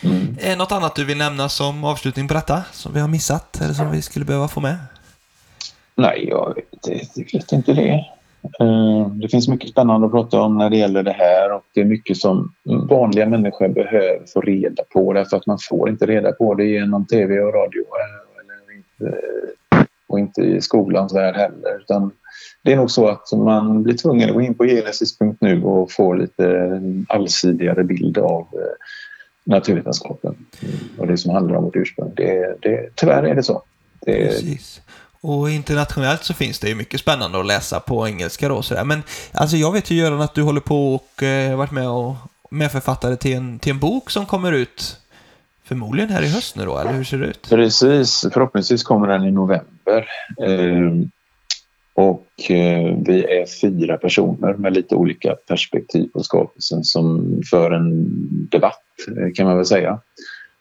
Mm. 0.03 0.37
Eh, 0.39 0.59
något 0.59 0.73
annat 0.73 0.95
du 0.95 1.05
vill 1.05 1.19
nämna 1.19 1.49
som 1.49 1.85
avslutning 1.85 2.29
på 2.29 2.35
detta, 2.35 2.63
som 2.73 2.93
vi 2.95 3.01
har 3.01 3.09
missat 3.09 3.61
eller 3.61 3.75
som 3.75 3.91
vi 3.91 4.03
skulle 4.03 4.25
behöva 4.25 4.49
få 4.49 4.61
med? 4.61 4.77
Nej, 5.95 6.29
jag 6.29 6.55
vet, 6.55 7.09
jag 7.15 7.33
vet 7.33 7.53
inte 7.53 7.73
det. 7.73 8.05
Eh, 8.61 9.09
det 9.09 9.29
finns 9.29 9.49
mycket 9.49 9.71
spännande 9.71 10.07
att 10.07 10.13
prata 10.13 10.41
om 10.41 10.59
när 10.59 10.71
det 10.71 10.77
gäller 10.77 11.03
det 11.03 11.13
här 11.13 11.53
och 11.53 11.63
det 11.75 11.81
är 11.81 11.85
mycket 11.85 12.17
som 12.17 12.53
vanliga 12.65 13.27
människor 13.27 13.69
behöver 13.69 14.27
få 14.33 14.41
reda 14.41 14.83
på 14.93 15.13
därför 15.13 15.37
att 15.37 15.47
man 15.47 15.59
får 15.69 15.89
inte 15.89 16.07
reda 16.07 16.33
på 16.33 16.55
det 16.55 16.65
genom 16.65 17.07
tv 17.07 17.41
och 17.41 17.55
radio 17.55 17.81
eh, 17.81 18.41
eller 18.41 18.77
inte, 18.77 19.19
och 20.07 20.19
inte 20.19 20.41
i 20.41 20.61
skolans 20.61 21.15
värld 21.15 21.37
heller. 21.37 21.81
Utan 21.81 22.11
det 22.63 22.73
är 22.73 22.77
nog 22.77 22.91
så 22.91 23.09
att 23.09 23.33
man 23.33 23.83
blir 23.83 23.97
tvungen 23.97 24.29
att 24.29 24.35
gå 24.35 24.41
in 24.41 24.55
på 24.55 24.65
genesis.nu 24.65 25.63
och 25.63 25.93
få 25.93 26.15
lite 26.15 26.81
allsidigare 27.09 27.85
bild 27.85 28.19
av 28.19 28.47
naturvetenskapen 29.45 30.35
och 30.99 31.07
det 31.07 31.17
som 31.17 31.31
handlar 31.31 31.57
om 31.57 31.65
vårt 31.65 31.77
ursprung. 31.77 32.13
Det, 32.17 32.57
det, 32.63 32.89
tyvärr 32.95 33.23
är 33.23 33.35
det 33.35 33.43
så. 33.43 33.63
Det, 34.01 34.29
Precis. 34.29 34.81
Och 35.21 35.51
internationellt 35.51 36.25
så 36.25 36.35
finns 36.35 36.59
det 36.59 36.69
ju 36.69 36.75
mycket 36.75 37.01
spännande 37.01 37.41
att 37.41 37.47
läsa 37.47 37.81
på 37.81 38.09
engelska 38.09 38.49
då 38.49 38.63
sådär. 38.63 38.85
Men 38.85 39.03
alltså 39.33 39.57
jag 39.57 39.73
vet 39.73 39.91
ju 39.91 39.97
Göran 39.97 40.21
att 40.21 40.35
du 40.35 40.43
håller 40.43 40.61
på 40.61 40.95
och 40.95 41.23
eh, 41.23 41.57
varit 41.57 41.71
med 41.71 41.89
och 41.89 42.15
medförfattare 42.51 43.17
till 43.17 43.37
en, 43.37 43.59
till 43.59 43.73
en 43.73 43.79
bok 43.79 44.11
som 44.11 44.27
kommer 44.27 44.53
ut 44.53 44.97
förmodligen 45.65 46.11
här 46.11 46.23
i 46.23 46.29
höst 46.29 46.57
nu 46.57 46.65
då, 46.65 46.79
eller 46.79 46.93
hur 46.93 47.05
ser 47.05 47.19
det 47.19 47.27
ut? 47.27 47.49
Precis, 47.49 48.27
förhoppningsvis 48.33 48.83
kommer 48.83 49.09
den 49.09 49.25
i 49.25 49.31
november. 49.31 50.09
Eh, 50.43 51.07
och 51.95 52.51
eh, 52.51 52.97
vi 53.07 53.25
är 53.25 53.61
fyra 53.61 53.97
personer 53.97 54.55
med 54.55 54.73
lite 54.73 54.95
olika 54.95 55.35
perspektiv 55.49 56.09
på 56.13 56.23
skapelsen 56.23 56.85
som 56.85 57.41
för 57.51 57.71
en 57.71 58.07
debatt 58.51 58.83
Eh, 59.09 59.33
kan 59.35 59.47
man 59.47 59.57
väl 59.57 59.67
säga 59.67 60.01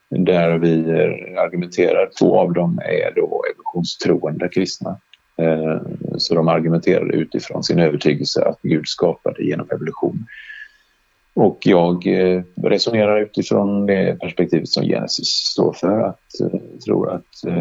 där 0.10 0.58
vi 0.58 0.80
eh, 0.80 1.42
argumenterar. 1.42 2.10
Två 2.20 2.40
av 2.40 2.54
dem 2.54 2.80
är 2.86 3.12
då 3.16 3.44
evolutionstroende 3.54 4.50
kristna. 4.50 4.98
Eh, 5.38 5.82
så 6.18 6.36
de 6.36 6.48
argumenterar 6.48 7.16
utifrån 7.16 7.64
sin 7.64 7.80
övertygelse 7.80 8.46
att 8.46 8.60
Gud 8.62 8.88
skapade 8.88 9.44
genom 9.44 9.68
evolution. 9.72 10.26
Och 11.36 11.58
jag 11.64 12.08
resonerar 12.64 13.22
utifrån 13.22 13.86
det 13.86 14.20
perspektivet 14.20 14.70
som 14.70 14.84
Genesis 14.84 15.28
står 15.28 15.74
för. 15.74 16.02
Att 16.02 16.20
tror 16.86 17.12
att 17.12 17.52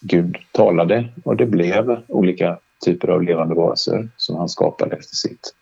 Gud 0.00 0.36
talade 0.52 1.08
och 1.24 1.36
det 1.36 1.46
blev 1.46 2.02
olika 2.08 2.58
typer 2.84 3.08
av 3.08 3.22
levande 3.22 3.54
varelser 3.54 4.08
som 4.16 4.36
han 4.36 4.48
skapade 4.48 4.96
efter 4.96 5.16
sitt, 5.16 5.54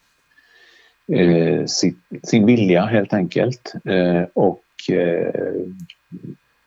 sin 2.23 2.47
vilja 2.47 2.85
helt 2.85 3.13
enkelt. 3.13 3.73
Och 4.35 4.63
Eh, 4.89 5.33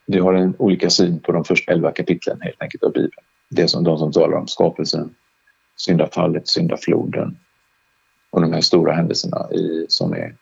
vi 0.06 0.20
har 0.20 0.34
en 0.34 0.56
olika 0.58 0.90
syn 0.90 1.20
på 1.20 1.32
de 1.32 1.44
första 1.44 1.72
elva 1.72 1.92
kapitlen 1.92 2.42
helt 2.42 2.62
enkelt 2.62 2.84
av 2.84 2.92
Bibeln. 2.92 3.26
Det 3.50 3.68
som 3.68 3.84
de 3.84 3.98
som 3.98 4.12
talar 4.12 4.38
om 4.38 4.48
skapelsen, 4.48 5.16
syndafallet, 5.76 6.48
syndafloden 6.48 7.38
och 8.30 8.42
de 8.42 8.54
här 8.54 8.62
stora 8.62 8.94
händelserna 8.94 9.52
i, 9.52 9.86
som 9.90 10.14
är, 10.14 10.36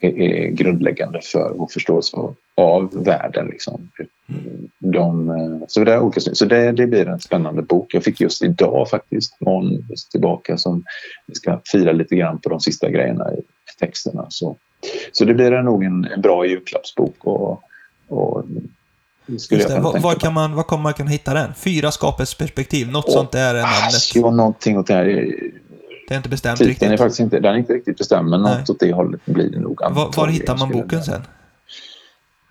är, 0.00 0.20
är 0.20 0.50
grundläggande 0.50 1.20
för 1.20 1.54
vår 1.56 1.66
förståelse 1.66 2.16
av, 2.54 3.04
världen. 3.04 3.46
Liksom. 3.46 3.90
De, 4.78 5.30
eh, 5.30 5.66
så 5.68 5.84
det, 5.84 5.92
är 5.92 6.00
olika, 6.00 6.20
så 6.20 6.44
det, 6.44 6.72
det 6.72 6.86
blir 6.86 7.08
en 7.08 7.20
spännande 7.20 7.62
bok. 7.62 7.94
Jag 7.94 8.04
fick 8.04 8.20
just 8.20 8.42
idag 8.42 8.90
faktiskt 8.90 9.40
någon 9.40 9.86
tillbaka 10.10 10.56
som 10.56 10.84
vi 11.26 11.34
ska 11.34 11.60
fira 11.72 11.92
lite 11.92 12.16
grann 12.16 12.40
på 12.40 12.48
de 12.48 12.60
sista 12.60 12.90
grejerna 12.90 13.34
i 13.34 13.42
texterna. 13.78 14.26
Så, 14.28 14.56
så 15.12 15.24
det 15.24 15.34
blir 15.34 15.62
nog 15.62 15.84
en, 15.84 16.04
en 16.04 16.20
bra 16.20 16.46
julklappsbok 16.46 17.16
och, 17.20 17.62
och 18.08 18.44
skulle 19.38 19.80
var, 19.80 19.98
var, 19.98 20.14
kan 20.14 20.34
man, 20.34 20.54
var 20.54 20.62
kommer 20.62 20.82
man 20.82 20.92
kunna 20.92 21.10
hitta 21.10 21.34
den? 21.34 21.54
Fyra 21.54 21.90
skapets 21.90 22.34
perspektiv, 22.34 22.90
något 22.90 23.04
och, 23.04 23.12
sånt 23.12 23.32
där 23.32 23.54
är 23.54 23.62
namnet. 23.62 24.14
Ja, 24.14 24.30
någonting 24.30 24.78
åt 24.78 24.86
det 24.86 24.94
här. 24.94 25.04
Det 26.08 26.14
är 26.14 26.16
inte 26.16 26.28
bestämt 26.28 26.58
Titeln 26.58 26.68
riktigt. 26.68 26.90
är 26.90 26.96
faktiskt 26.96 27.20
inte, 27.20 27.40
den 27.40 27.54
är 27.54 27.58
inte 27.58 27.72
riktigt 27.72 27.98
bestämd, 27.98 28.30
men 28.30 28.42
Nej. 28.42 28.58
något 28.58 28.70
åt 28.70 28.80
det 28.80 28.92
hållet 28.92 29.20
blir 29.24 29.50
det 29.50 29.60
nog. 29.60 29.80
Var, 29.90 30.12
var 30.16 30.26
hittar 30.26 30.56
man 30.56 30.70
boken 30.70 31.02
sen? 31.02 31.22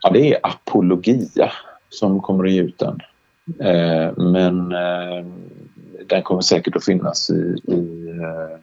Ja, 0.02 0.10
det 0.10 0.34
är 0.34 0.40
Apologia 0.44 1.52
som 1.90 2.22
kommer 2.22 2.46
att 2.46 2.52
ge 2.52 2.62
ut 2.62 2.80
den. 2.80 3.00
Eh, 3.60 4.18
men 4.18 4.72
eh, 4.72 5.26
den 6.08 6.24
kommer 6.24 6.42
säkert 6.42 6.76
att 6.76 6.86
finnas 6.86 7.30
i, 7.30 7.56
i 7.68 8.08
eh, 8.10 8.60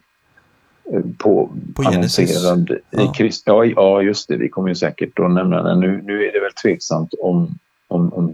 på, 1.17 1.49
På 1.75 1.81
annonserad 1.83 2.69
i 2.71 2.77
Ja. 2.91 3.13
Krist, 3.13 3.43
ja, 3.45 3.65
ja, 3.65 4.01
just 4.01 4.27
det. 4.27 4.37
Vi 4.37 4.49
kommer 4.49 4.69
ju 4.69 4.75
säkert 4.75 5.19
att 5.19 5.31
nämna 5.31 5.63
den. 5.63 5.79
Nu, 5.79 6.01
nu 6.05 6.23
är 6.25 6.33
det 6.33 6.39
väl 6.39 6.53
tveksamt 6.63 7.13
om, 7.19 7.57
om, 7.87 8.13
om 8.13 8.33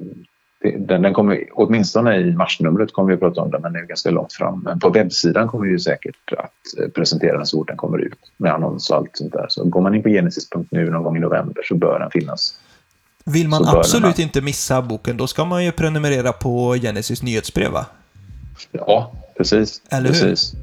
den, 0.80 1.02
den 1.02 1.14
kommer, 1.14 1.44
åtminstone 1.54 2.18
i 2.18 2.32
marsnumret 2.34 2.94
kommer 2.94 3.08
vi 3.08 3.14
att 3.14 3.20
prata 3.20 3.42
om 3.42 3.52
den, 3.52 3.62
men 3.62 3.74
det 3.74 3.80
är 3.80 3.84
ganska 3.86 4.10
långt 4.12 4.34
fram. 4.34 4.62
Men 4.66 4.80
på 4.80 4.90
webbsidan 4.90 5.48
kommer 5.48 5.66
vi 5.66 5.72
ju 5.72 5.80
säkert 5.80 6.16
att 6.38 6.82
eh, 6.84 6.90
presentera 6.90 7.38
den 7.38 7.46
så 7.46 7.58
fort 7.58 7.68
den 7.68 7.78
kommer 7.78 7.98
ut 7.98 8.20
med 8.38 8.54
annons 8.54 8.90
och 8.90 8.98
allt 8.98 9.10
sånt 9.14 9.34
där. 9.34 9.46
Så 9.50 9.64
går 9.64 9.82
man 9.82 9.96
in 9.96 10.04
på 10.04 10.10
genesis.nu 10.10 10.90
någon 10.90 11.04
gång 11.04 11.18
i 11.18 11.20
november 11.20 11.62
så 11.64 11.76
bör 11.76 12.00
den 12.00 12.12
finnas. 12.12 12.60
Vill 13.26 13.48
man 13.48 13.66
absolut 13.68 14.16
den- 14.16 14.26
inte 14.26 14.42
missa 14.42 14.82
boken, 14.82 15.18
då 15.18 15.28
ska 15.28 15.46
man 15.46 15.66
ju 15.66 15.72
prenumerera 15.72 16.34
på 16.34 16.74
Genesis 16.82 17.24
nyhetsbrev, 17.24 17.72
va? 17.72 17.86
Ja, 18.72 19.12
precis. 19.38 19.82
Eller 19.92 20.10
hur? 20.14 20.22
precis. 20.22 20.54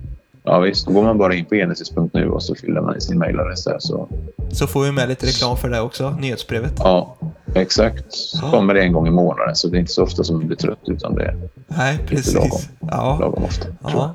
Ja, 0.45 0.59
visst. 0.59 0.86
Då 0.86 0.93
går 0.93 1.03
man 1.03 1.18
bara 1.18 1.34
in 1.34 1.45
på 1.45 1.55
genesis.nu 1.55 2.30
och 2.30 2.43
så 2.43 2.55
fyller 2.55 2.80
man 2.80 2.97
i 2.97 3.01
sin 3.01 3.18
mailadress 3.18 3.64
där. 3.64 3.76
Så, 3.78 4.09
Så 4.53 4.66
får 4.66 4.82
vi 4.82 4.93
med 4.93 5.09
lite 5.09 5.26
reklam 5.26 5.57
för 5.57 5.68
det 5.68 5.80
också, 5.80 6.11
nyhetsbrevet. 6.11 6.72
ja, 6.78 7.16
exakt. 7.55 8.05
Så 8.14 8.51
kommer 8.51 8.74
det 8.74 8.82
en 8.82 8.93
gång 8.93 9.07
i 9.07 9.11
månaden, 9.11 9.55
så 9.57 9.68
det 9.68 9.76
är 9.76 9.80
inte 9.80 9.93
så 9.93 10.03
ofta 10.03 10.24
som 10.24 10.36
man 10.36 10.47
blir 10.47 10.57
trött, 10.57 10.78
utan 10.86 11.14
det 11.14 11.24
är 11.24 11.36
Nej, 11.66 11.95
lagom. 11.95 12.07
precis. 12.07 12.68
Ja. 12.80 13.18
lagom 13.20 13.45
ofta. 13.45 13.66
Ja. 13.82 14.14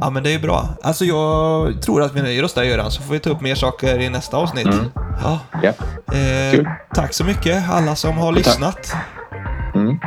ja, 0.00 0.10
men 0.10 0.22
det 0.22 0.30
är 0.30 0.32
ju 0.32 0.38
bra. 0.40 0.68
Alltså 0.82 1.04
jag 1.04 1.82
tror 1.82 2.02
att 2.02 2.14
vi 2.14 2.22
nöjer 2.22 2.44
oss 2.44 2.54
där 2.54 2.62
Göran, 2.62 2.90
så 2.90 3.02
får 3.02 3.12
vi 3.12 3.20
ta 3.20 3.30
upp 3.30 3.40
mer 3.40 3.54
saker 3.54 3.98
i 3.98 4.10
nästa 4.10 4.36
avsnitt. 4.36 4.66
Mm. 4.66 4.84
Ja. 5.22 5.38
Ja. 5.62 5.68
Eh, 6.16 6.52
Kul. 6.52 6.68
tack 6.94 7.14
så 7.14 7.24
mycket 7.24 7.70
alla 7.70 7.94
som 7.96 8.18
har 8.18 8.32
lyssnat. 8.32 8.92
Mm. 9.74 9.98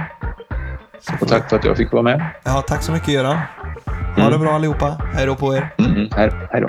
Så 1.02 1.12
får 1.14 1.22
Och 1.26 1.28
tack 1.32 1.50
för 1.50 1.56
att 1.56 1.66
jag 1.66 1.78
fick 1.78 1.92
vara 1.92 2.04
med. 2.04 2.26
Ja, 2.44 2.64
tack 2.68 2.84
så 2.84 2.92
mycket 2.92 3.08
Göran. 3.08 3.38
Ha 4.16 4.30
det 4.30 4.36
mm. 4.36 4.42
bra 4.42 4.52
allihopa. 4.52 4.98
Hej 5.14 5.26
då 5.26 5.36
på 5.36 5.56
er. 5.56 5.70
Mm, 5.80 6.10
hej, 6.16 6.32
hej 6.52 6.62
då. 6.62 6.68